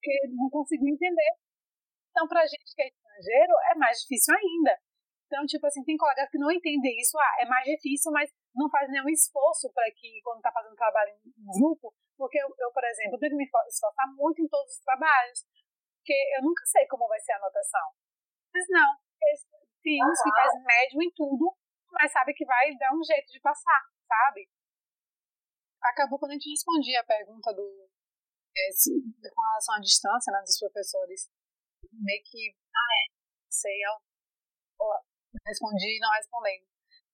que 0.00 0.12
não 0.32 0.48
consigo 0.48 0.88
entender. 0.88 1.36
Então, 2.10 2.26
para 2.26 2.40
a 2.40 2.46
gente 2.46 2.72
que 2.74 2.82
é 2.82 2.88
estrangeiro, 2.88 3.52
é 3.70 3.74
mais 3.74 3.98
difícil 4.00 4.34
ainda. 4.34 4.72
Então, 5.26 5.44
tipo 5.44 5.66
assim, 5.66 5.82
tem 5.82 5.96
colegas 5.96 6.30
que 6.30 6.38
não 6.38 6.50
entendem 6.50 6.98
isso. 7.00 7.18
Ah, 7.18 7.36
é 7.42 7.46
mais 7.46 7.64
difícil, 7.66 8.12
mas 8.12 8.30
não 8.54 8.70
faz 8.70 8.88
nenhum 8.88 9.08
esforço 9.08 9.70
para 9.74 9.90
que, 9.90 10.20
quando 10.22 10.38
está 10.38 10.52
fazendo 10.52 10.76
trabalho 10.76 11.10
em 11.10 11.58
grupo, 11.58 11.92
porque 12.16 12.38
eu, 12.38 12.46
eu, 12.46 12.72
por 12.72 12.84
exemplo, 12.84 13.18
tenho 13.18 13.32
que 13.32 13.36
me 13.36 13.50
esforçar 13.68 14.06
muito 14.14 14.40
em 14.40 14.48
todos 14.48 14.72
os 14.72 14.80
trabalhos, 14.80 15.44
porque 15.98 16.14
eu 16.38 16.42
nunca 16.42 16.64
sei 16.64 16.86
como 16.86 17.08
vai 17.08 17.18
ser 17.20 17.32
a 17.32 17.36
anotação. 17.36 17.90
Mas 18.54 18.64
não, 18.70 18.96
tem 19.82 19.98
uns 20.02 20.22
que 20.22 20.30
fazem 20.30 20.62
médio 20.62 21.02
em 21.02 21.12
tudo, 21.12 21.54
mas 21.90 22.12
sabe 22.12 22.32
que 22.32 22.46
vai 22.46 22.74
dar 22.78 22.94
um 22.94 23.02
jeito 23.02 23.26
de 23.30 23.40
passar, 23.40 23.82
sabe? 24.06 24.48
Acabou 25.82 26.18
quando 26.18 26.32
a 26.32 26.34
gente 26.34 26.50
respondia 26.50 27.00
a 27.00 27.04
pergunta 27.04 27.52
do 27.52 27.90
esse, 28.56 28.90
com 28.90 29.42
relação 29.42 29.74
à 29.74 29.80
distância 29.80 30.32
né, 30.32 30.40
dos 30.40 30.58
professores, 30.58 31.28
meio 31.92 32.22
que, 32.24 32.56
ah, 32.74 32.94
é, 32.96 33.12
sei, 33.50 33.84
eu, 33.84 34.00
respondi 35.44 35.98
não 36.00 36.10
respondendo. 36.12 36.66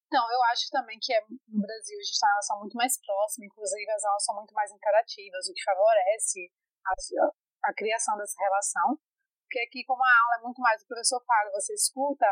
Então, 0.07 0.21
eu 0.29 0.43
acho 0.53 0.69
também 0.69 0.99
que 1.01 1.09
é, 1.09 1.25
no 1.49 1.65
Brasil 1.65 1.97
a 1.97 2.05
gente 2.05 2.21
tem 2.21 2.29
uma 2.29 2.37
relação 2.37 2.59
muito 2.61 2.77
mais 2.77 3.01
próxima, 3.01 3.47
inclusive 3.47 3.91
as 3.91 4.05
aulas 4.05 4.25
são 4.25 4.37
muito 4.37 4.53
mais 4.53 4.71
interativas, 4.71 5.49
o 5.49 5.55
que 5.55 5.65
favorece 5.65 6.53
a, 6.85 7.71
a 7.71 7.73
criação 7.73 8.17
dessa 8.19 8.37
relação. 8.37 9.01
Porque 9.49 9.61
aqui, 9.65 9.85
como 9.89 10.05
a 10.05 10.13
aula 10.25 10.35
é 10.37 10.43
muito 10.45 10.61
mais 10.61 10.83
o 10.83 10.87
professor 10.87 11.17
fala, 11.25 11.51
você 11.53 11.73
escuta, 11.73 12.29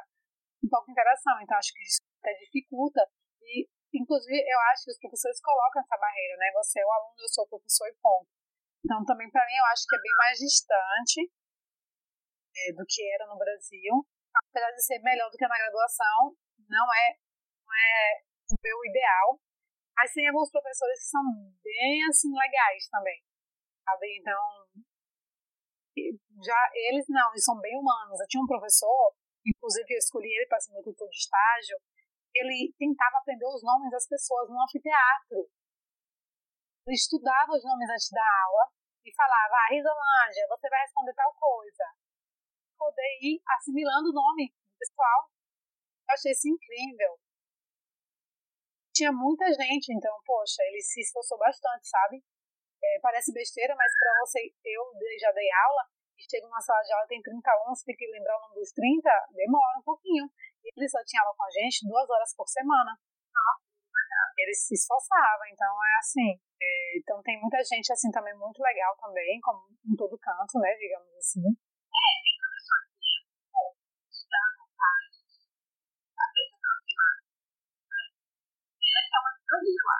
um 0.65 0.69
pouco 0.69 0.91
interação, 0.91 1.41
então 1.41 1.57
acho 1.57 1.73
que 1.73 1.81
isso 1.81 2.01
até 2.21 2.37
dificulta. 2.45 3.01
E, 3.41 3.69
inclusive, 3.95 4.37
eu 4.37 4.61
acho 4.73 4.85
que 4.85 4.93
os 4.93 5.01
professores 5.01 5.41
colocam 5.41 5.81
essa 5.81 5.97
barreira, 5.97 6.37
né? 6.37 6.53
Você 6.61 6.81
é 6.81 6.85
o 6.85 6.93
aluno, 6.93 7.17
eu 7.17 7.29
sou 7.29 7.45
o 7.45 7.49
professor 7.49 7.89
e 7.89 7.97
ponto. 7.97 8.29
Então, 8.85 9.05
também 9.05 9.31
para 9.31 9.45
mim, 9.47 9.57
eu 9.57 9.65
acho 9.73 9.85
que 9.89 9.97
é 9.97 10.01
bem 10.01 10.15
mais 10.17 10.39
distante 10.39 11.33
é, 12.69 12.73
do 12.73 12.85
que 12.85 13.01
era 13.15 13.27
no 13.27 13.39
Brasil. 13.39 14.05
Apesar 14.35 14.71
de 14.71 14.83
ser 14.83 14.99
melhor 15.01 15.31
do 15.31 15.37
que 15.37 15.47
na 15.47 15.59
graduação, 15.59 16.37
não 16.69 16.87
é, 16.95 17.19
não 17.67 17.75
é 17.75 18.23
o 18.51 18.57
meu 18.63 18.85
ideal. 18.85 19.41
Mas 19.97 20.13
tem 20.13 20.29
alguns 20.29 20.51
professores 20.51 20.99
que 21.01 21.11
são 21.11 21.23
bem, 21.63 22.03
assim, 22.09 22.33
legais 22.33 22.89
também, 22.89 23.23
sabe? 23.85 24.07
Então, 24.19 24.43
já 26.43 26.71
eles 26.75 27.05
não, 27.09 27.31
eles 27.31 27.45
são 27.45 27.59
bem 27.61 27.77
humanos. 27.77 28.21
Eu 28.21 28.27
tinha 28.27 28.43
um 28.43 28.47
professor, 28.47 29.15
inclusive 29.45 29.93
eu 29.93 29.99
escolhi 29.99 30.29
ele 30.29 30.47
para 30.47 30.61
ser 30.61 30.73
meu 30.73 30.83
tutor 30.83 31.09
de 31.09 31.17
estágio, 31.17 31.77
ele 32.35 32.73
tentava 32.79 33.19
aprender 33.19 33.47
os 33.47 33.63
nomes 33.63 33.91
das 33.91 34.07
pessoas 34.07 34.49
no 34.49 34.63
anfiteatro. 34.63 35.51
Ele 36.87 36.97
estudava 36.97 37.53
os 37.53 37.65
nomes 37.65 37.91
antes 37.91 38.11
da 38.11 38.25
aula 38.47 38.71
e 39.05 39.15
falava, 39.15 39.55
ah, 39.55 39.69
Risolândia, 39.71 40.47
você 40.49 40.69
vai 40.69 40.81
responder 40.81 41.15
tal 41.15 41.35
coisa. 41.35 41.85
Poder 42.81 43.13
ir 43.21 43.37
assimilando 43.61 44.09
o 44.09 44.17
nome 44.17 44.49
do 44.49 44.79
pessoal. 44.81 45.29
Eu 46.09 46.15
achei 46.17 46.33
isso 46.33 46.49
incrível. 46.49 47.21
Tinha 48.97 49.13
muita 49.13 49.45
gente, 49.53 49.93
então, 49.93 50.17
poxa, 50.25 50.65
ele 50.65 50.81
se 50.81 51.01
esforçou 51.05 51.37
bastante, 51.37 51.87
sabe? 51.87 52.25
É, 52.83 52.99
parece 53.01 53.33
besteira, 53.33 53.77
mas 53.77 53.93
para 53.93 54.25
você, 54.25 54.41
eu 54.65 54.83
já 55.21 55.31
dei 55.33 55.53
aula, 55.53 55.85
e 56.17 56.25
chego 56.25 56.49
numa 56.49 56.61
sala 56.61 56.81
de 56.83 56.93
aula, 56.93 57.07
tem 57.07 57.21
30 57.21 57.51
alunos, 57.51 57.83
tem 57.83 57.97
que 57.97 58.07
lembrar 58.09 58.37
o 58.37 58.41
nome 58.49 58.55
dos 58.55 58.73
30, 58.73 59.09
demora 59.37 59.79
um 59.79 59.83
pouquinho. 59.83 60.25
E 60.65 60.73
ele 60.73 60.89
só 60.89 61.05
tinha 61.05 61.23
aula 61.23 61.37
com 61.37 61.45
a 61.45 61.51
gente 61.51 61.87
duas 61.87 62.09
horas 62.09 62.35
por 62.35 62.49
semana. 62.49 62.97
Ele 64.39 64.55
se 64.55 64.75
esforçava, 64.75 65.45
então 65.53 65.69
é 65.85 65.99
assim. 65.99 66.41
É, 66.61 66.99
então 66.99 67.23
tem 67.23 67.41
muita 67.41 67.63
gente 67.65 67.93
assim 67.93 68.11
também 68.11 68.35
muito 68.37 68.61
legal 68.63 68.97
também, 68.97 69.41
como 69.41 69.69
em 69.85 69.97
todo 69.97 70.19
canto, 70.19 70.59
né, 70.59 70.75
digamos 70.77 71.13
assim. 71.17 71.57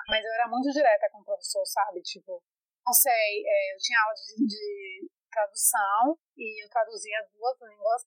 Mas 0.07 0.25
eu 0.25 0.33
era 0.33 0.47
muito 0.47 0.71
direta 0.71 1.09
com 1.11 1.19
o 1.19 1.25
professor, 1.25 1.65
sabe? 1.65 2.01
Tipo, 2.01 2.41
não 2.85 2.93
sei, 2.93 3.43
é, 3.45 3.73
eu 3.73 3.77
tinha 3.77 3.99
aula 4.01 4.13
de, 4.13 4.47
de, 4.47 5.09
tradução 5.31 6.19
e 6.35 6.63
eu 6.63 6.69
traduzia 6.69 7.23
duas 7.31 7.55
línguas, 7.61 8.03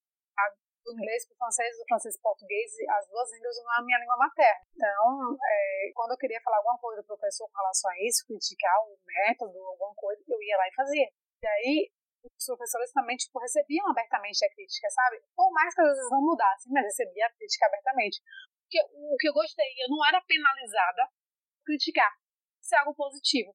do 0.84 0.92
inglês 0.92 1.24
para 1.24 1.34
o 1.34 1.38
francês, 1.38 1.72
do 1.78 1.84
francês 1.88 2.12
para 2.20 2.28
o 2.28 2.36
português, 2.36 2.68
as 2.92 3.08
duas 3.08 3.32
línguas 3.32 3.56
não 3.56 3.72
a 3.72 3.82
minha 3.82 3.98
língua 3.98 4.16
materna. 4.20 4.60
Então, 4.76 5.32
é, 5.40 5.90
quando 5.96 6.12
eu 6.12 6.20
queria 6.20 6.40
falar 6.44 6.58
alguma 6.58 6.78
coisa 6.78 7.02
para 7.02 7.14
o 7.14 7.18
professor 7.18 7.48
com 7.48 7.56
relação 7.56 7.90
a 7.90 7.96
isso, 8.04 8.26
criticar 8.28 8.76
o 8.84 8.92
método, 9.00 9.56
alguma 9.64 9.94
coisa, 9.96 10.20
eu 10.28 10.42
ia 10.42 10.56
lá 10.58 10.68
e 10.68 10.74
fazia. 10.76 11.08
E 11.08 11.46
aí, 11.46 11.90
os 12.20 12.44
professores 12.44 12.92
também, 12.92 13.16
tipo, 13.16 13.38
recebiam 13.40 13.88
abertamente 13.88 14.44
a 14.44 14.52
crítica, 14.52 14.88
sabe? 14.90 15.20
Por 15.34 15.50
mais 15.52 15.74
que 15.74 15.80
às 15.80 15.88
vezes 15.88 16.10
não 16.10 16.20
mudassem, 16.20 16.72
mas 16.72 16.84
recebia 16.84 17.26
a 17.26 17.32
crítica 17.32 17.66
abertamente. 17.66 18.20
Porque 18.64 18.80
o 18.92 19.16
que 19.16 19.28
eu 19.28 19.32
gostei, 19.32 19.72
eu 19.80 19.88
não 19.88 20.04
era 20.04 20.20
penalizada 20.20 21.08
criticar. 21.64 22.12
Isso 22.60 22.74
é 22.74 22.78
algo 22.78 22.94
positivo. 22.94 23.54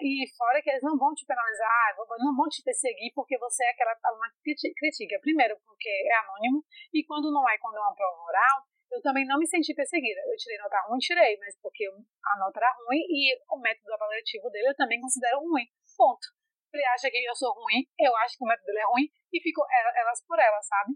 E 0.00 0.24
fora 0.36 0.62
que 0.62 0.70
eles 0.70 0.82
não 0.82 0.96
vão 0.96 1.12
te 1.12 1.26
penalizar, 1.26 1.96
não 2.24 2.34
vão 2.34 2.48
te 2.48 2.62
perseguir 2.62 3.12
porque 3.14 3.36
você 3.36 3.64
é 3.64 3.70
aquela 3.70 3.92
aluna 4.02 4.32
que 4.42 4.54
critica. 4.72 5.20
Primeiro, 5.20 5.60
porque 5.66 5.88
é 5.88 6.16
anônimo, 6.24 6.64
e 6.92 7.04
quando 7.04 7.30
não 7.30 7.46
é, 7.48 7.58
quando 7.58 7.76
é 7.76 7.80
uma 7.80 7.94
prova 7.94 8.22
oral, 8.22 8.64
eu 8.90 9.00
também 9.02 9.26
não 9.26 9.38
me 9.38 9.46
senti 9.46 9.74
perseguida. 9.74 10.20
Eu 10.26 10.36
tirei 10.36 10.58
nota 10.58 10.80
ruim, 10.88 10.98
tirei, 10.98 11.36
mas 11.38 11.54
porque 11.60 11.84
a 11.84 12.38
nota 12.38 12.58
era 12.58 12.72
ruim 12.86 13.04
e 13.08 13.36
o 13.50 13.60
método 13.60 13.92
avaliativo 13.92 14.48
dele 14.50 14.70
eu 14.70 14.76
também 14.76 15.00
considero 15.00 15.40
ruim. 15.40 15.68
Ponto. 15.96 16.26
Ele 16.72 16.84
acha 16.86 17.10
que 17.10 17.18
eu 17.18 17.34
sou 17.34 17.52
ruim, 17.52 17.84
eu 17.98 18.16
acho 18.24 18.38
que 18.38 18.44
o 18.44 18.46
método 18.46 18.66
dele 18.66 18.78
é 18.78 18.86
ruim, 18.86 19.06
e 19.32 19.42
fico 19.42 19.60
elas 19.70 20.24
por 20.24 20.38
elas, 20.38 20.66
sabe? 20.66 20.94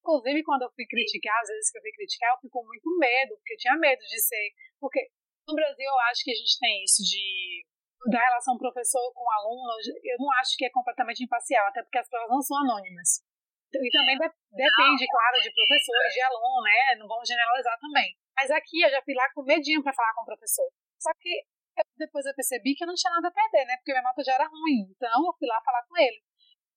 Inclusive, 0.00 0.42
quando 0.42 0.62
eu 0.62 0.72
fui 0.74 0.84
criticar, 0.86 1.40
às 1.40 1.48
vezes 1.48 1.70
que 1.70 1.78
eu 1.78 1.82
fui 1.82 1.92
criticar, 1.92 2.30
eu 2.30 2.36
fico 2.36 2.60
com 2.60 2.66
muito 2.66 2.98
medo, 2.98 3.36
porque 3.36 3.54
eu 3.54 3.58
tinha 3.58 3.76
medo 3.76 4.00
de 4.00 4.20
ser. 4.20 4.52
Porque 4.78 5.00
no 5.46 5.54
Brasil 5.54 5.84
eu 5.84 5.98
acho 6.10 6.24
que 6.24 6.32
a 6.32 6.34
gente 6.34 6.58
tem 6.58 6.84
isso 6.84 7.02
de 7.02 7.64
da 8.10 8.20
relação 8.20 8.58
professor 8.58 9.12
com 9.14 9.24
aluno, 9.32 9.72
eu 10.04 10.16
não 10.18 10.30
acho 10.40 10.56
que 10.58 10.66
é 10.66 10.70
completamente 10.70 11.24
imparcial, 11.24 11.66
até 11.68 11.82
porque 11.82 11.98
as 11.98 12.08
provas 12.08 12.28
não 12.28 12.42
são 12.42 12.58
anônimas. 12.58 13.24
E 13.72 13.90
também 13.90 14.14
de, 14.14 14.28
depende, 14.52 15.06
claro, 15.08 15.40
de 15.40 15.50
professor 15.50 16.02
de 16.12 16.20
aluno, 16.20 16.62
né? 16.62 16.94
Não 16.98 17.08
vamos 17.08 17.26
generalizar 17.26 17.78
também. 17.80 18.14
Mas 18.36 18.50
aqui 18.50 18.82
eu 18.82 18.90
já 18.90 19.02
fui 19.02 19.14
lá 19.14 19.26
com 19.32 19.42
medinho 19.42 19.82
para 19.82 19.92
falar 19.92 20.12
com 20.14 20.22
o 20.22 20.26
professor. 20.26 20.68
Só 21.00 21.10
que 21.18 21.42
eu, 21.76 21.84
depois 21.96 22.24
eu 22.26 22.34
percebi 22.34 22.74
que 22.74 22.84
eu 22.84 22.86
não 22.86 22.94
tinha 22.94 23.12
nada 23.12 23.28
a 23.28 23.32
perder, 23.32 23.64
né? 23.66 23.76
Porque 23.76 23.90
minha 23.90 24.02
nota 24.02 24.22
já 24.22 24.34
era 24.34 24.46
ruim. 24.46 24.86
Então 24.94 25.26
eu 25.26 25.34
fui 25.36 25.48
lá 25.48 25.60
falar 25.64 25.82
com 25.88 25.96
ele. 25.98 26.22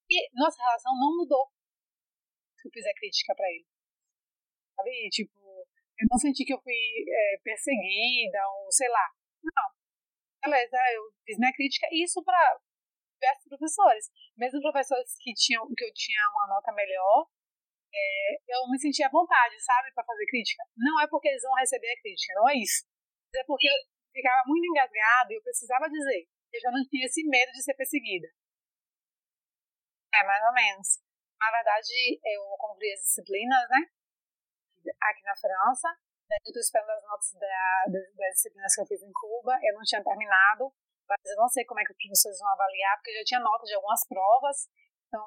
E 0.10 0.30
nossa 0.34 0.58
relação 0.58 0.92
não 0.98 1.18
mudou 1.18 1.52
se 2.58 2.68
eu 2.68 2.72
fizer 2.72 2.94
crítica 2.96 3.36
para 3.36 3.46
ele. 3.52 3.66
Sabe? 4.76 5.10
Tipo, 5.12 5.38
eu 6.00 6.08
não 6.10 6.18
senti 6.18 6.46
que 6.46 6.54
eu 6.54 6.62
fui 6.62 6.74
é, 6.74 7.40
perseguida 7.44 8.40
ou 8.56 8.72
sei 8.72 8.88
lá. 8.90 9.08
Não 9.44 9.78
beleza, 10.48 10.78
eu 10.96 11.04
fiz 11.26 11.38
minha 11.38 11.54
crítica, 11.54 11.88
isso 11.92 12.24
para 12.24 12.60
diversos 13.20 13.48
professores. 13.48 14.06
Mesmo 14.38 14.62
professores 14.62 15.16
que, 15.20 15.34
tinham, 15.34 15.68
que 15.76 15.86
eu 15.86 15.94
tinha 15.94 16.22
uma 16.32 16.56
nota 16.56 16.72
melhor, 16.72 17.28
é, 17.94 18.36
eu 18.48 18.70
me 18.70 18.80
sentia 18.80 19.08
à 19.08 19.12
vontade, 19.12 19.60
sabe, 19.60 19.92
para 19.94 20.06
fazer 20.06 20.26
crítica. 20.28 20.64
Não 20.78 21.02
é 21.02 21.08
porque 21.08 21.28
eles 21.28 21.44
vão 21.44 21.54
receber 21.56 21.92
a 21.92 22.02
crítica, 22.02 22.34
não 22.36 22.50
é 22.50 22.56
isso. 22.56 22.86
É 23.36 23.44
porque 23.44 23.68
eu 23.68 23.76
ficava 24.14 24.44
muito 24.48 24.66
engasgado 24.66 25.32
e 25.32 25.36
eu 25.36 25.44
precisava 25.44 25.90
dizer. 25.90 26.28
Eu 26.54 26.62
já 26.62 26.72
não 26.72 26.84
tinha 26.88 27.06
esse 27.06 27.28
medo 27.28 27.52
de 27.52 27.64
ser 27.64 27.74
perseguida. 27.74 28.28
É, 30.14 30.24
mais 30.24 30.44
ou 30.46 30.54
menos. 30.54 30.88
Na 31.40 31.52
verdade, 31.52 32.20
eu 32.24 32.42
cumpri 32.58 32.92
as 32.94 33.02
disciplinas, 33.02 33.70
né? 33.70 33.97
Aqui 35.02 35.24
na 35.24 35.36
França. 35.36 35.90
Eu 36.28 36.52
estou 36.52 36.60
esperando 36.60 36.92
as 36.92 37.04
notas 37.04 37.32
da, 37.40 37.84
das 37.88 38.34
disciplinas 38.36 38.76
que 38.76 38.82
eu 38.82 38.86
fiz 38.86 39.02
em 39.02 39.14
Cuba. 39.14 39.58
Eu 39.64 39.74
não 39.76 39.84
tinha 39.84 40.04
terminado, 40.04 40.72
mas 41.08 41.24
eu 41.24 41.38
não 41.38 41.48
sei 41.48 41.64
como 41.64 41.80
é 41.80 41.84
que 41.86 41.92
os 41.92 41.98
professores 41.98 42.40
vão 42.40 42.52
avaliar, 42.52 42.98
porque 42.98 43.12
eu 43.12 43.20
já 43.20 43.24
tinha 43.24 43.40
nota 43.40 43.64
de 43.64 43.74
algumas 43.76 44.06
provas. 44.08 44.68
Então, 45.08 45.24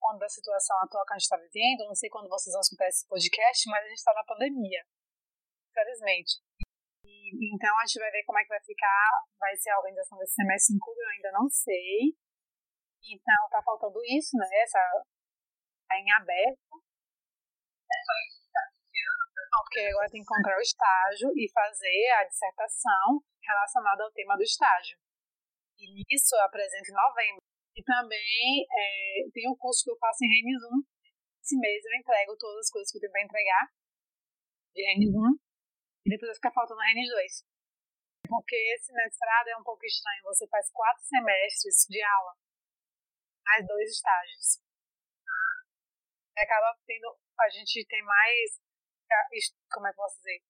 quando 0.00 0.22
a 0.22 0.28
situação 0.28 0.76
atual 0.82 1.06
que 1.06 1.14
a 1.14 1.18
gente 1.18 1.30
está 1.30 1.36
vivendo, 1.36 1.86
não 1.86 1.94
sei 1.94 2.10
quando 2.10 2.28
vocês 2.28 2.52
vão 2.52 2.60
escutar 2.60 2.88
esse 2.88 3.06
podcast, 3.06 3.70
mas 3.70 3.84
a 3.84 3.88
gente 3.88 3.98
está 3.98 4.12
na 4.14 4.24
pandemia, 4.24 4.82
infelizmente. 5.70 6.42
E, 7.04 7.54
então 7.54 7.70
a 7.78 7.86
gente 7.86 7.98
vai 7.98 8.10
ver 8.10 8.24
como 8.24 8.38
é 8.38 8.42
que 8.42 8.48
vai 8.48 8.62
ficar, 8.62 9.08
vai 9.38 9.56
ser 9.56 9.70
a 9.70 9.78
organização 9.78 10.18
desse 10.18 10.34
semestre 10.34 10.74
em 10.74 10.78
Cuba, 10.78 11.00
eu 11.00 11.10
ainda 11.10 11.32
não 11.32 11.48
sei. 11.48 12.14
Então 13.02 13.48
tá 13.50 13.62
faltando 13.62 13.98
isso, 14.04 14.36
né? 14.36 14.48
Essa 14.62 14.78
tá 15.88 15.98
em 15.98 16.10
aberto. 16.10 16.82
Isso 19.56 19.64
porque 19.64 19.80
agora 19.80 20.10
tem 20.10 20.20
que 20.20 20.28
encontrar 20.28 20.56
o 20.58 20.60
estágio 20.60 21.32
e 21.36 21.50
fazer 21.50 22.10
a 22.20 22.24
dissertação 22.24 23.24
relacionada 23.40 24.04
ao 24.04 24.12
tema 24.12 24.36
do 24.36 24.42
estágio. 24.42 24.98
E 25.78 26.04
isso 26.12 26.36
eu 26.36 26.42
apresento 26.44 26.90
em 26.90 26.94
novembro. 26.94 27.42
E 27.76 27.82
também 27.82 28.66
é, 28.68 29.30
tem 29.32 29.48
um 29.48 29.56
curso 29.56 29.84
que 29.84 29.90
eu 29.90 29.98
faço 29.98 30.24
em 30.24 30.28
Renis 30.28 30.60
1. 30.60 30.84
Esse 31.40 31.56
mês 31.58 31.84
eu 31.84 31.94
entrego 31.98 32.36
todas 32.36 32.66
as 32.66 32.70
coisas 32.70 32.90
que 32.90 32.98
eu 32.98 33.00
tenho 33.00 33.12
para 33.12 33.22
entregar 33.22 33.64
de 34.74 34.82
Renis 34.82 35.14
1 35.14 35.46
e 36.06 36.10
depois 36.10 36.28
vai 36.28 36.36
ficar 36.36 36.52
faltando 36.52 36.80
Renis 36.80 37.08
2. 37.08 37.44
Porque 38.28 38.56
esse 38.74 38.92
mestrado 38.92 39.48
é 39.48 39.56
um 39.56 39.62
pouco 39.62 39.84
estranho. 39.84 40.22
Você 40.24 40.46
faz 40.48 40.70
quatro 40.72 41.02
semestres 41.04 41.86
de 41.88 42.02
aula, 42.02 42.34
mais 43.44 43.66
dois 43.66 43.90
estágios. 43.90 44.60
E 46.36 46.40
acaba 46.40 46.76
tendo. 46.86 47.16
A 47.40 47.48
gente 47.48 47.86
tem 47.86 48.02
mais. 48.02 48.65
Como 49.70 49.86
é 49.86 49.90
que 49.90 49.96
posso 49.96 50.16
dizer? 50.18 50.40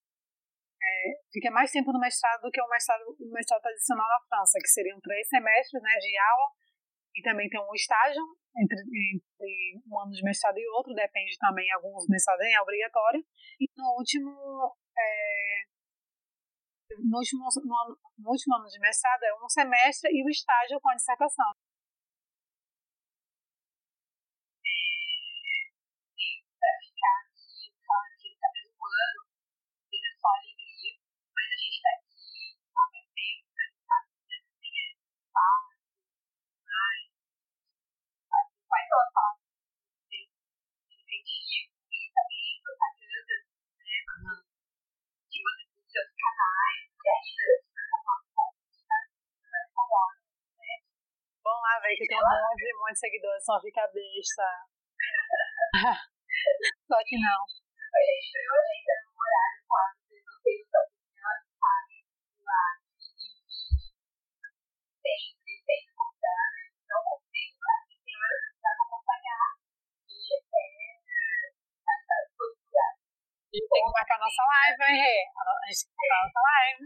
É, 0.82 1.18
fica 1.32 1.50
mais 1.50 1.70
tempo 1.70 1.92
no 1.92 1.98
mestrado 1.98 2.42
do 2.42 2.50
que 2.50 2.60
o 2.60 2.68
mestrado, 2.68 3.02
o 3.18 3.32
mestrado 3.32 3.62
tradicional 3.62 4.06
na 4.06 4.20
França, 4.28 4.58
que 4.60 4.68
seriam 4.68 5.00
três 5.00 5.28
semestres 5.28 5.82
né, 5.82 5.98
de 5.98 6.18
aula 6.18 6.48
e 7.16 7.22
também 7.22 7.48
tem 7.48 7.60
um 7.60 7.74
estágio 7.74 8.22
entre, 8.56 8.78
entre 8.80 9.82
um 9.90 10.00
ano 10.00 10.12
de 10.12 10.22
mestrado 10.22 10.58
e 10.58 10.68
outro, 10.68 10.94
depende 10.94 11.36
também, 11.38 11.70
alguns 11.72 12.06
mestrados 12.08 12.44
é 12.44 12.60
obrigatório. 12.60 13.24
E 13.60 13.68
no 13.76 13.96
último, 13.96 14.76
é, 14.96 15.62
no, 17.02 17.18
último, 17.18 17.48
no, 17.64 17.98
no 18.18 18.30
último 18.30 18.56
ano 18.56 18.68
de 18.68 18.78
mestrado 18.78 19.22
é 19.24 19.34
um 19.44 19.48
semestre 19.48 20.10
e 20.12 20.24
o 20.24 20.30
estágio 20.30 20.80
com 20.80 20.90
a 20.90 20.94
dissertação. 20.94 21.52
Lá, 51.66 51.80
velho, 51.82 51.98
que 51.98 52.06
tem 52.06 52.14
um 52.14 52.22
monte, 52.22 52.62
um 52.62 52.78
monte 52.78 52.94
de 52.94 52.98
seguidores, 53.00 53.44
só 53.44 53.60
fica 53.60 53.82
besta. 53.90 54.46
só 56.86 56.98
que 57.02 57.18
não. 57.18 57.42
A 57.42 58.00
gente 58.06 58.30
criou 58.30 58.62
ainda 58.70 58.94
no 59.02 59.10
horário 59.18 59.60
quase 59.66 60.14
fez 60.46 60.62
da 60.70 60.78
opinião, 60.86 61.34
sabe? 61.58 61.96
Lá, 62.46 62.66
sempre 65.02 65.54
tem 65.66 65.80
que 65.82 65.90
contar, 65.90 66.46
não 66.86 67.00
consigo, 67.02 67.58
a 67.66 67.82
senhora 67.82 68.34
precisa 68.46 68.70
acompanhar 68.86 69.50
e 70.06 70.38
é 70.46 70.70
essa 71.82 72.16
cultura. 72.36 72.86
E 73.50 73.58
tem 73.58 73.82
que 73.82 73.90
marcar 73.90 74.14
a 74.14 74.22
nossa 74.22 74.42
live, 74.44 74.82
hein, 74.86 75.02
Rê? 75.02 75.18
A 75.34 75.66
gente 75.66 75.82
tem 75.82 75.96
que 75.98 76.06
marcar 76.06 76.20
a 76.20 76.26
nossa 76.30 76.42
live. 76.46 76.84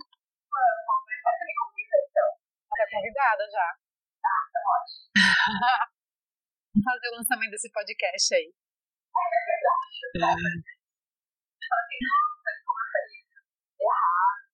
Vamos, 0.50 1.04
mas 1.04 1.20
você 1.20 1.44
me 1.44 1.54
convida, 1.58 1.96
então. 2.00 2.30
Ela 2.70 2.76
tá 2.78 2.86
convidada 2.90 3.44
já. 3.50 3.89
Vamos 4.60 4.92
fazer 6.84 7.08
o 7.08 7.16
lançamento 7.16 7.50
desse 7.50 7.70
podcast 7.72 8.34
aí. 8.34 8.48
É 8.50 9.24
verdade. 9.48 9.96
É. 10.16 10.70
Como 12.64 12.80
eu 12.80 12.88
falei, 12.90 13.20
errado. 13.80 14.44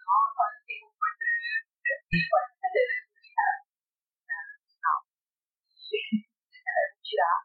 Nossa, 0.00 0.38
olha 0.40 0.60
que 0.66 0.74
importante. 0.80 1.88
Pode 2.30 2.50
fazer 2.60 2.86
publicado. 3.10 3.62
Não. 4.80 4.98
Vou 5.80 7.02
tirar. 7.02 7.40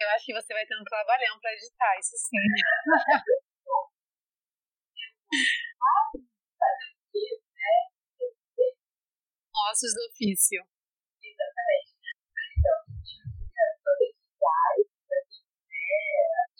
Eu 0.00 0.08
acho 0.10 0.26
que 0.26 0.34
você 0.34 0.52
vai 0.52 0.66
ter 0.66 0.76
um 0.76 0.84
trabalhão 0.84 1.38
para 1.40 1.52
editar, 1.54 1.98
isso 1.98 2.16
sim. 2.18 2.36
Fazer 6.58 6.90
o 6.92 6.96
quê? 7.12 7.41
Ossos 9.70 9.92
do 9.94 10.02
ofício. 10.10 10.60
Exatamente. 11.22 11.92
Então, 12.58 12.78
a 12.82 12.94
gente 12.96 13.14
usa 13.22 13.66
todas 13.82 14.02
as 14.02 14.16
sociais, 14.22 14.86
para 15.06 15.20
quem 15.28 15.42
quiser, 15.62 16.52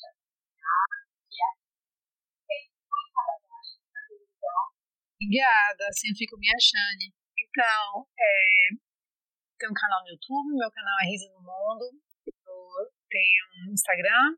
Obrigada, 5.23 5.87
assim 5.87 6.11
eu 6.11 6.19
fico 6.19 6.37
me 6.37 6.51
achando. 6.51 7.15
Então, 7.39 8.07
é, 8.19 8.75
tem 9.55 9.71
um 9.71 9.79
canal 9.79 10.03
no 10.03 10.11
YouTube, 10.11 10.59
meu 10.59 10.71
canal 10.75 10.97
é 10.99 11.07
Risa 11.07 11.31
no 11.31 11.39
Mundo. 11.39 11.87
Eu 12.27 12.91
tenho 13.07 13.43
um 13.63 13.73
Instagram, 13.73 14.35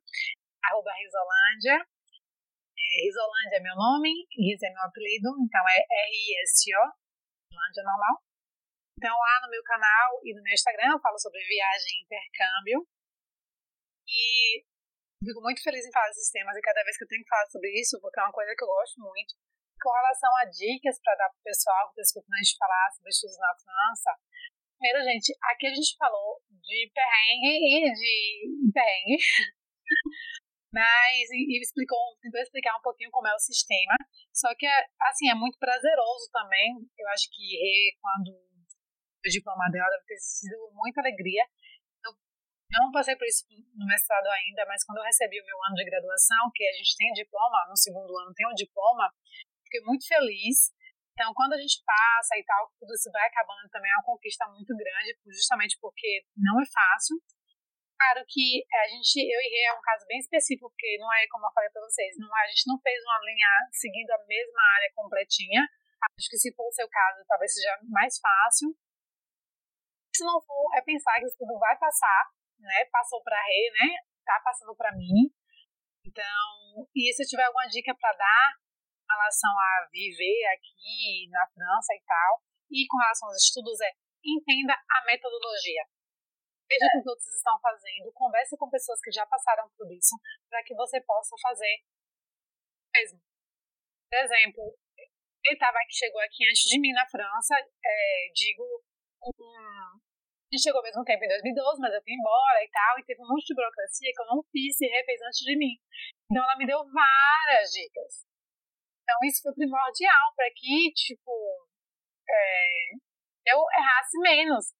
arroba 0.60 0.92
Risolândia. 0.92 1.80
É, 1.80 2.84
Risolândia 3.00 3.56
é 3.56 3.64
meu 3.64 3.74
nome, 3.74 4.12
Risa 4.36 4.66
é 4.68 4.70
meu 4.76 4.84
apelido, 4.84 5.32
então 5.40 5.64
é 5.72 5.80
R-I-S-O, 5.80 6.84
Risolândia 7.48 7.82
normal. 7.82 8.20
Então, 8.98 9.12
lá 9.12 9.40
no 9.42 9.50
meu 9.50 9.62
canal 9.62 10.20
e 10.22 10.34
no 10.34 10.42
meu 10.42 10.54
Instagram 10.54 10.92
eu 10.92 11.00
falo 11.00 11.18
sobre 11.18 11.42
viagem 11.44 11.98
e 11.98 12.04
intercâmbio. 12.04 12.86
E 14.06 14.64
fico 15.24 15.40
muito 15.40 15.62
feliz 15.62 15.84
em 15.84 15.92
falar 15.92 16.08
desses 16.08 16.30
temas 16.30 16.56
e 16.56 16.60
cada 16.60 16.82
vez 16.84 16.96
que 16.96 17.04
eu 17.04 17.08
tenho 17.08 17.22
que 17.22 17.28
falar 17.28 17.46
sobre 17.46 17.70
isso, 17.80 18.00
porque 18.00 18.20
é 18.20 18.22
uma 18.22 18.32
coisa 18.32 18.54
que 18.56 18.62
eu 18.62 18.68
gosto 18.68 19.00
muito 19.00 19.34
com 19.80 19.92
relação 19.92 20.30
a 20.40 20.44
dicas 20.44 21.00
para 21.02 21.16
dar 21.16 21.28
para 21.28 21.40
o 21.40 21.44
pessoal 21.44 21.92
que 21.92 22.00
está 22.00 22.02
escutando 22.02 22.34
a 22.34 22.42
gente 22.42 22.56
falar 22.56 22.90
sobre 22.92 23.10
estudos 23.10 23.38
na 23.38 23.52
França, 23.52 24.10
primeiro, 24.78 25.04
gente, 25.04 25.32
aqui 25.42 25.66
a 25.66 25.74
gente 25.74 25.96
falou 25.96 26.40
de 26.48 26.90
perrengue 26.92 27.54
e 27.56 27.92
de 27.92 28.72
perrengue, 28.72 29.16
mas 30.72 31.30
e, 31.32 31.56
e 31.56 31.60
explicou, 31.60 32.16
tentou 32.20 32.40
explicar 32.40 32.76
um 32.76 32.82
pouquinho 32.82 33.10
como 33.10 33.28
é 33.28 33.34
o 33.34 33.38
sistema, 33.38 33.96
só 34.32 34.54
que, 34.54 34.66
assim, 35.00 35.28
é 35.30 35.34
muito 35.34 35.58
prazeroso 35.58 36.30
também, 36.32 36.80
eu 36.98 37.08
acho 37.08 37.28
que 37.32 37.96
quando 38.00 38.53
o 39.28 39.32
diploma 39.32 39.68
dela 39.70 39.88
deve 39.90 40.04
ter 40.04 40.18
sido 40.18 40.56
muita 40.72 41.00
alegria, 41.00 41.44
eu, 42.04 42.12
não 42.72 42.92
passei 42.92 43.16
por 43.16 43.26
isso 43.26 43.44
no 43.76 43.86
mestrado 43.86 44.26
ainda, 44.28 44.66
mas 44.66 44.84
quando 44.84 44.98
eu 44.98 45.04
recebi 45.04 45.40
o 45.40 45.46
meu 45.46 45.58
ano 45.64 45.76
de 45.76 45.84
graduação, 45.84 46.50
que 46.54 46.66
a 46.66 46.72
gente 46.72 46.96
tem 46.96 47.12
diploma, 47.12 47.66
no 47.68 47.76
segundo 47.76 48.10
ano 48.18 48.34
tem 48.34 48.46
um 48.46 48.54
diploma, 48.54 49.12
fiquei 49.64 49.80
muito 49.82 50.06
feliz. 50.06 50.72
Então, 51.14 51.32
quando 51.32 51.54
a 51.54 51.60
gente 51.60 51.78
passa 51.86 52.34
e 52.36 52.42
tal, 52.42 52.66
tudo 52.78 52.92
isso 52.92 53.10
vai 53.12 53.26
acabando 53.28 53.70
também 53.70 53.90
é 53.90 53.94
uma 53.94 54.02
conquista 54.02 54.44
muito 54.50 54.74
grande, 54.74 55.14
justamente 55.30 55.78
porque 55.80 56.26
não 56.36 56.60
é 56.60 56.66
fácil. 56.66 57.14
Claro 57.94 58.26
que 58.26 58.66
a 58.66 58.88
gente, 58.90 59.22
eu 59.22 59.40
e 59.40 59.48
Rê 59.48 59.70
é 59.70 59.72
um 59.72 59.80
caso 59.80 60.04
bem 60.10 60.18
específico, 60.18 60.68
porque 60.68 60.98
não 60.98 61.06
é 61.14 61.26
como 61.30 61.46
eu 61.46 61.52
falei 61.54 61.70
para 61.70 61.86
vocês, 61.86 62.18
não, 62.18 62.26
a 62.26 62.46
gente 62.48 62.66
não 62.66 62.76
fez 62.82 62.98
uma 63.06 63.20
linha 63.22 63.48
seguindo 63.70 64.10
a 64.10 64.18
mesma 64.26 64.62
área 64.74 64.90
completinha. 64.94 65.62
Acho 66.18 66.28
que 66.28 66.36
se 66.36 66.52
for 66.54 66.66
o 66.66 66.72
seu 66.72 66.88
caso, 66.88 67.24
talvez 67.26 67.54
seja 67.54 67.78
mais 67.88 68.18
fácil. 68.18 68.74
Se 70.14 70.24
não 70.24 70.40
for, 70.40 70.70
é 70.76 70.82
pensar 70.82 71.18
que 71.18 71.26
isso 71.26 71.36
tudo 71.38 71.58
vai 71.58 71.76
passar, 71.78 72.30
né? 72.58 72.84
Passou 72.86 73.22
para 73.22 73.42
Rê, 73.42 73.70
né? 73.72 73.98
Tá 74.24 74.40
passando 74.44 74.74
para 74.76 74.92
mim. 74.92 75.26
Então, 76.06 76.86
e 76.94 77.12
se 77.12 77.24
eu 77.24 77.26
tiver 77.26 77.44
alguma 77.44 77.66
dica 77.66 77.94
para 77.98 78.12
dar, 78.12 78.52
relação 79.10 79.50
a 79.50 79.88
viver 79.90 80.46
aqui 80.54 81.28
na 81.30 81.46
França 81.52 81.94
e 81.94 82.02
tal, 82.06 82.42
e 82.70 82.86
com 82.86 82.98
relação 82.98 83.28
aos 83.28 83.42
estudos 83.42 83.80
é 83.80 83.90
entenda 84.24 84.72
a 84.72 85.04
metodologia. 85.04 85.84
Veja 86.68 86.86
o 86.86 86.90
que 86.90 86.98
os 86.98 87.06
outros 87.06 87.28
estão 87.28 87.58
fazendo, 87.60 88.12
converse 88.14 88.56
com 88.56 88.70
pessoas 88.70 89.00
que 89.00 89.12
já 89.12 89.26
passaram 89.26 89.68
por 89.76 89.90
isso, 89.92 90.16
para 90.48 90.62
que 90.64 90.74
você 90.74 91.00
possa 91.02 91.36
fazer 91.42 91.76
mesmo. 92.94 93.20
Por 94.10 94.18
exemplo, 94.18 94.78
ele 95.44 95.58
que 95.58 95.92
chegou 95.92 96.20
aqui 96.22 96.48
antes 96.48 96.64
de 96.64 96.80
mim 96.80 96.92
na 96.92 97.06
França, 97.06 97.54
é, 97.84 98.32
digo, 98.32 98.64
gente 100.54 100.62
chegou 100.62 100.78
ao 100.78 100.86
mesmo 100.86 101.02
tempo 101.02 101.24
em 101.24 101.28
2012, 101.28 101.80
mas 101.82 101.92
eu 101.92 102.02
fui 102.02 102.14
embora 102.14 102.62
e 102.62 102.70
tal, 102.70 102.98
e 102.98 103.04
teve 103.04 103.20
um 103.20 103.26
monte 103.26 103.46
de 103.50 103.54
burocracia 103.54 104.12
que 104.14 104.22
eu 104.22 104.30
não 104.30 104.42
fiz 104.54 104.80
e 104.80 104.86
refez 104.86 105.20
antes 105.22 105.42
de 105.42 105.58
mim. 105.58 105.74
Então 106.30 106.42
ela 106.42 106.56
me 106.56 106.66
deu 106.66 106.78
várias 106.86 107.70
dicas. 107.74 108.24
Então, 109.02 109.18
isso 109.28 109.42
foi 109.42 109.52
primordial 109.52 110.32
para 110.34 110.48
que, 110.56 110.90
tipo, 110.96 111.34
é, 112.24 113.52
eu 113.52 113.60
errasse 113.76 114.16
menos. 114.22 114.72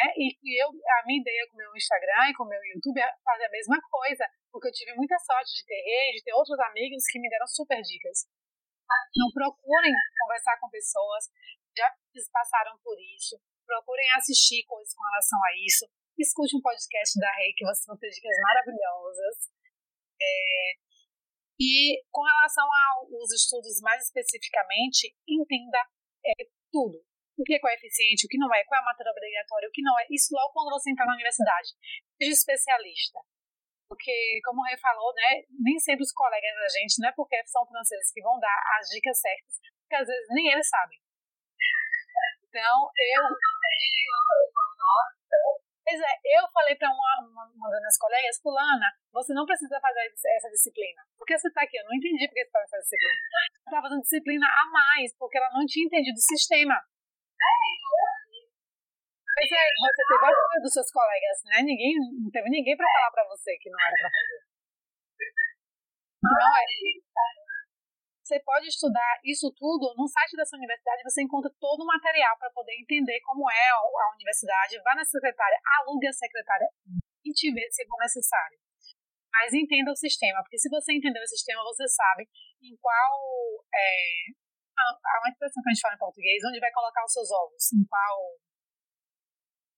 Né? 0.00 0.12
E 0.16 0.32
eu, 0.62 0.68
a 0.70 1.04
minha 1.04 1.20
ideia 1.20 1.44
com 1.50 1.54
o 1.54 1.60
meu 1.60 1.76
Instagram 1.76 2.30
e 2.30 2.34
com 2.34 2.44
o 2.44 2.48
meu 2.48 2.60
YouTube 2.72 3.00
é 3.00 3.12
fazer 3.22 3.44
a 3.44 3.50
mesma 3.50 3.76
coisa, 3.90 4.24
porque 4.50 4.68
eu 4.68 4.72
tive 4.72 4.94
muita 4.94 5.18
sorte 5.18 5.52
de 5.60 5.64
ter 5.66 5.82
rede, 5.82 6.18
de 6.18 6.24
ter 6.24 6.32
outros 6.32 6.58
amigos 6.60 7.04
que 7.04 7.20
me 7.20 7.28
deram 7.28 7.46
super 7.46 7.80
dicas. 7.82 8.24
Não 9.16 9.28
procurem 9.32 9.92
conversar 10.20 10.56
com 10.58 10.70
pessoas 10.70 11.28
já 11.76 11.92
passaram 12.32 12.78
por 12.82 12.96
isso, 13.16 13.36
procurem 13.66 14.06
assistir 14.16 14.64
coisas 14.64 14.94
com 14.94 15.02
relação 15.02 15.38
a 15.44 15.50
isso, 15.66 15.84
escute 16.16 16.56
um 16.56 16.62
podcast 16.62 17.18
da 17.18 17.30
Rei, 17.36 17.52
que 17.52 17.64
vocês 17.64 17.84
vão 17.86 17.98
ter 17.98 18.08
dicas 18.10 18.36
maravilhosas. 18.40 19.50
É, 20.16 20.72
e 21.60 22.00
com 22.10 22.22
relação 22.22 22.64
aos 22.64 23.32
estudos 23.32 23.80
mais 23.80 24.04
especificamente, 24.04 25.14
entenda 25.28 25.80
é, 26.24 26.46
tudo. 26.72 27.02
o 27.38 27.44
que 27.44 27.54
é 27.54 27.60
coeficiente, 27.60 28.24
o 28.24 28.28
que 28.28 28.38
não 28.38 28.48
é, 28.54 28.64
qual 28.64 28.80
é 28.80 28.82
a 28.82 28.86
matéria 28.86 29.12
obrigatória, 29.12 29.68
o 29.68 29.72
que 29.72 29.82
não 29.82 29.98
é. 29.98 30.06
Isso 30.10 30.32
logo 30.32 30.52
quando 30.52 30.70
você 30.70 30.90
entrar 30.90 31.04
na 31.04 31.14
universidade. 31.14 31.68
Seja 32.16 32.32
especialista. 32.32 33.20
Porque, 33.88 34.40
como 34.44 34.60
o 34.60 34.64
Rei 34.64 34.76
falou, 34.78 35.12
né, 35.14 35.44
nem 35.62 35.78
sempre 35.78 36.02
os 36.02 36.12
colegas 36.12 36.54
da 36.58 36.68
gente, 36.80 36.98
não 36.98 37.08
é 37.08 37.12
porque 37.12 37.36
são 37.46 37.66
franceses 37.66 38.10
que 38.12 38.22
vão 38.22 38.38
dar 38.40 38.58
as 38.80 38.88
dicas 38.88 39.20
certas, 39.20 39.60
porque 39.82 39.94
às 39.94 40.08
vezes 40.08 40.26
nem 40.30 40.50
eles 40.50 40.68
sabem. 40.68 40.98
Então, 42.56 42.88
eu. 42.88 43.22
Pois 45.84 46.00
é, 46.00 46.14
eu 46.40 46.42
falei 46.50 46.74
para 46.74 46.88
uma, 46.88 47.12
uma, 47.20 47.44
uma 47.52 47.68
das 47.70 47.78
minhas 47.78 47.98
colegas, 47.98 48.40
fulana, 48.42 48.88
você 49.12 49.32
não 49.34 49.44
precisa 49.44 49.78
fazer 49.78 50.08
essa 50.08 50.48
disciplina. 50.48 51.04
Porque 51.16 51.36
você 51.36 51.46
está 51.46 51.62
aqui, 51.62 51.76
eu 51.76 51.84
não 51.84 51.94
entendi 51.94 52.26
porque 52.26 52.42
você 52.42 52.48
está 52.48 52.58
fazendo 52.64 52.80
disciplina. 52.80 53.12
Ela 53.12 53.68
estava 53.68 53.82
fazendo 53.82 54.02
disciplina 54.02 54.46
a 54.48 54.64
mais, 54.72 55.14
porque 55.18 55.36
ela 55.36 55.52
não 55.52 55.66
tinha 55.68 55.84
entendido 55.86 56.16
o 56.16 56.28
sistema. 56.32 56.80
Pois 59.36 59.52
é, 59.52 59.64
você 59.78 60.02
teve 60.08 60.24
ajuda 60.26 60.56
dos 60.64 60.72
seus 60.72 60.90
colegas, 60.90 61.36
né? 61.44 61.60
Ninguém, 61.60 61.92
não 62.24 62.30
teve 62.32 62.48
ninguém 62.48 62.74
para 62.74 62.88
falar 62.88 63.10
para 63.12 63.28
você 63.28 63.52
que 63.60 63.68
não 63.68 63.78
era 63.78 63.94
para 64.00 64.10
fazer. 64.16 64.40
Não 66.24 66.56
é. 66.56 66.64
Você 68.26 68.42
pode 68.42 68.66
estudar 68.66 69.20
isso 69.22 69.54
tudo 69.54 69.94
no 69.94 70.08
site 70.08 70.34
dessa 70.34 70.56
universidade, 70.56 71.06
você 71.06 71.22
encontra 71.22 71.48
todo 71.60 71.82
o 71.82 71.86
material 71.86 72.36
para 72.36 72.50
poder 72.50 72.74
entender 72.74 73.20
como 73.20 73.48
é 73.48 73.68
a 73.70 74.10
universidade. 74.18 74.82
Vá 74.82 74.96
na 74.96 75.04
secretária, 75.04 75.56
alugue 75.78 76.08
a 76.08 76.12
secretária 76.12 76.66
e 77.24 77.30
te 77.30 77.54
vê 77.54 77.70
se 77.70 77.86
for 77.86 77.96
necessário. 78.02 78.58
Mas 79.30 79.54
entenda 79.54 79.92
o 79.92 79.96
sistema, 79.96 80.42
porque 80.42 80.58
se 80.58 80.68
você 80.68 80.92
entender 80.92 81.22
o 81.22 81.28
sistema, 81.28 81.62
você 81.62 81.86
sabe 81.86 82.26
em 82.62 82.76
qual. 82.82 83.62
É, 83.72 84.34
há 84.74 85.18
uma 85.22 85.30
expressão 85.30 85.62
que 85.62 85.70
a 85.70 85.72
gente 85.72 85.82
fala 85.82 85.94
em 85.94 85.98
português, 85.98 86.42
onde 86.50 86.58
vai 86.58 86.72
colocar 86.72 87.04
os 87.04 87.12
seus 87.12 87.30
ovos, 87.30 87.62
em 87.74 87.86
qual. 87.86 88.34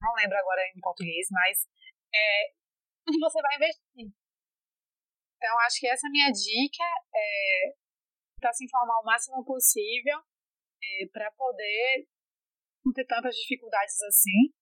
Não 0.01 0.15
lembro 0.15 0.39
agora 0.39 0.63
em 0.75 0.81
português, 0.81 1.29
mas 1.31 1.69
é, 2.15 2.55
onde 3.07 3.21
você 3.21 3.43
vai 3.43 3.57
investir. 3.57 4.09
Então, 5.37 5.61
acho 5.61 5.81
que 5.81 5.87
essa 5.87 6.07
é 6.07 6.09
a 6.09 6.13
minha 6.13 6.33
dica. 6.33 6.85
É, 7.15 7.88
tentar 8.39 8.55
se 8.55 8.65
informar 8.65 9.03
o 9.03 9.05
máximo 9.05 9.45
possível 9.45 10.19
é, 10.23 11.07
para 11.13 11.31
poder 11.33 12.07
não 12.87 12.93
ter 12.93 13.05
tantas 13.05 13.35
dificuldades 13.35 14.01
assim. 14.03 14.55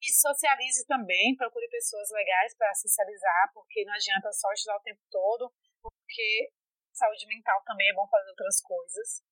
E 0.00 0.12
socialize 0.12 0.86
também, 0.86 1.34
procure 1.36 1.66
pessoas 1.68 2.08
legais 2.10 2.54
para 2.56 2.74
socializar, 2.74 3.50
porque 3.52 3.84
não 3.84 3.94
adianta 3.94 4.30
só 4.32 4.52
estudar 4.52 4.76
o 4.76 4.82
tempo 4.82 5.00
todo, 5.10 5.52
porque 5.82 6.52
saúde 6.92 7.26
mental 7.26 7.62
também 7.64 7.88
é 7.88 7.94
bom 7.94 8.06
fazer 8.08 8.28
outras 8.30 8.60
coisas. 8.60 9.22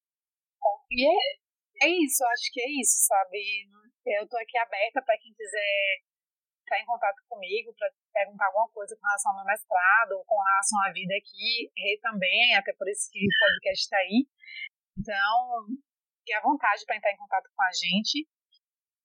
E 0.91 1.07
é, 1.07 1.87
é 1.87 1.89
isso, 1.89 2.25
acho 2.25 2.51
que 2.53 2.61
é 2.61 2.71
isso, 2.81 3.05
sabe? 3.07 3.69
Eu 4.07 4.27
tô 4.29 4.37
aqui 4.39 4.57
aberta 4.59 5.03
para 5.05 5.19
quem 5.19 5.33
quiser 5.35 6.03
entrar 6.63 6.79
em 6.81 6.87
contato 6.87 7.19
comigo 7.29 7.75
para 7.75 7.91
perguntar 8.15 8.47
alguma 8.47 8.71
coisa 8.71 8.95
com 8.97 9.07
relação 9.07 9.33
ao 9.33 9.39
meu 9.43 9.47
mestrado, 9.47 10.13
ou 10.17 10.25
com 10.25 10.39
relação 10.39 10.79
à 10.87 10.93
vida 10.93 11.15
aqui, 11.19 11.71
e 11.75 11.99
também, 12.01 12.55
até 12.55 12.73
por 12.73 12.87
o 12.87 12.95
podcast 12.95 13.83
está 13.83 13.99
aí. 13.99 14.27
Então, 14.97 15.67
fique 16.23 16.33
à 16.33 16.41
vontade 16.41 16.87
para 16.87 16.97
entrar 16.97 17.13
em 17.13 17.19
contato 17.19 17.51
com 17.55 17.63
a 17.63 17.73
gente. 17.75 18.27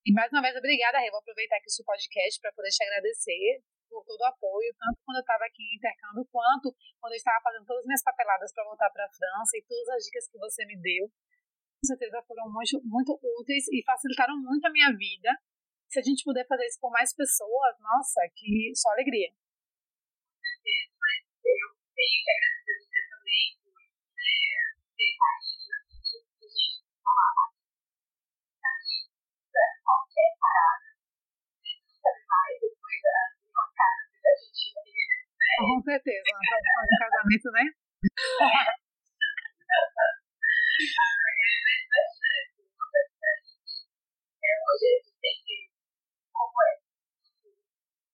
E 0.05 0.13
mais 0.13 0.31
uma 0.31 0.41
vez, 0.41 0.55
obrigada, 0.55 0.99
Rê. 0.99 1.09
Vou 1.09 1.19
aproveitar 1.19 1.57
aqui 1.57 1.67
o 1.67 1.75
seu 1.75 1.83
podcast 1.83 2.39
para 2.39 2.53
poder 2.53 2.69
te 2.69 2.83
agradecer 2.83 3.59
por 3.89 4.03
todo 4.03 4.19
o 4.19 4.29
apoio, 4.31 4.71
tanto 4.77 4.99
quando 5.03 5.17
eu 5.17 5.25
estava 5.25 5.43
aqui 5.47 5.63
em 5.63 5.75
intercâmbio, 5.75 6.27
quanto 6.31 6.75
quando 6.99 7.13
eu 7.13 7.17
estava 7.17 7.39
fazendo 7.41 7.65
todas 7.65 7.81
as 7.81 7.87
minhas 7.87 8.03
papeladas 8.03 8.53
para 8.53 8.63
voltar 8.63 8.89
para 8.91 9.05
a 9.05 9.09
França 9.09 9.57
e 9.57 9.63
todas 9.63 9.87
as 9.95 10.03
dicas 10.03 10.27
que 10.27 10.37
você 10.37 10.65
me 10.65 10.75
deu. 10.79 11.07
Com 11.07 11.87
certeza 11.87 12.23
foram 12.27 12.51
muito, 12.51 12.81
muito 12.83 13.19
úteis 13.39 13.67
e 13.71 13.83
facilitaram 13.83 14.35
muito 14.37 14.65
a 14.65 14.71
minha 14.71 14.91
vida 14.91 15.31
se 15.89 15.99
a 15.99 16.03
gente 16.03 16.23
puder 16.23 16.47
fazer 16.47 16.65
isso 16.67 16.79
com 16.79 16.89
mais 16.89 17.13
pessoas, 17.15 17.75
nossa, 17.79 18.21
que 18.35 18.71
só 18.75 18.89
alegria. 18.91 19.27
Eu 19.27 19.33
tenho 21.95 22.23
que 22.23 22.27
agradecer 22.27 22.75
você 22.83 22.99
também 23.07 23.55
por 23.63 23.71
né, 23.71 24.67
ter 24.99 25.15
saído 25.15 25.79
da 26.27 26.35
gente 26.43 26.83
falar 26.99 27.55
qualquer 29.83 30.31
parada. 30.43 30.91
Mais 32.07 32.55
depois 32.59 32.99
da 33.03 33.19
sua 33.47 33.67
casa 33.71 34.03
que 34.11 34.27
a 34.27 34.35
gente. 34.35 34.75
Né? 34.75 34.83
Com 35.57 35.79
certeza, 35.83 36.19
de 36.19 36.99
casamento, 36.99 37.47
né? 37.51 37.63
Hoje 44.67 44.85
a 44.85 44.99
gente 44.99 45.15
tem 45.19 45.35
que 45.43 45.67
como 46.37 46.61
é 46.61 46.77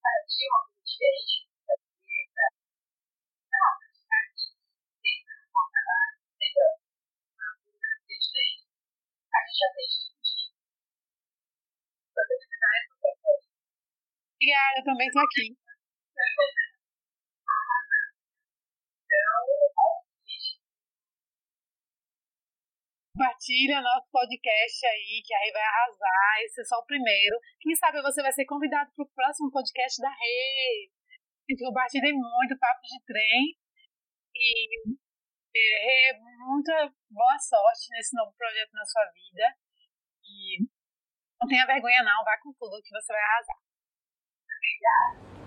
para 0.03 0.19
ti 0.27 0.43
uma 0.51 0.59
coisa 0.67 0.83
um 0.83 2.19
uma 3.55 3.73
coisa. 3.79 4.03
A 4.13 4.19
gente 8.11 8.27
tem. 8.33 8.51
Obrigada, 14.35 14.83
também 14.83 15.07
estou 15.07 15.23
aqui. 15.23 15.55
Compartilha 23.13 23.79
nosso 23.79 24.09
podcast 24.09 24.85
aí, 24.87 25.21
que 25.23 25.33
a 25.35 25.39
Rei 25.39 25.51
vai 25.51 25.61
arrasar. 25.61 26.41
Esse 26.45 26.61
é 26.61 26.63
só 26.65 26.79
o 26.79 26.85
primeiro. 26.85 27.37
Quem 27.61 27.75
sabe 27.75 28.01
você 28.01 28.23
vai 28.23 28.33
ser 28.33 28.43
convidado 28.45 28.91
para 28.95 29.05
o 29.05 29.09
próximo 29.13 29.51
podcast 29.51 30.01
da 30.01 30.09
Rei. 30.09 30.89
Compartilhem 31.59 32.13
muito, 32.13 32.57
papo 32.57 32.81
de 32.81 33.05
trem. 33.05 33.55
E 34.35 34.65
Rei, 35.53 36.19
muita 36.41 36.91
boa 37.11 37.37
sorte 37.37 37.91
nesse 37.91 38.17
novo 38.17 38.33
projeto 38.35 38.73
na 38.73 38.83
sua 38.83 39.05
vida. 39.13 39.45
E 40.25 40.65
não 41.39 41.47
tenha 41.47 41.67
vergonha, 41.67 42.01
não. 42.01 42.23
Vá 42.23 42.35
com 42.41 42.51
tudo 42.53 42.81
que 42.81 42.89
você 42.89 43.13
vai 43.13 43.21
arrasar. 43.21 43.57
Obrigada. 44.57 45.42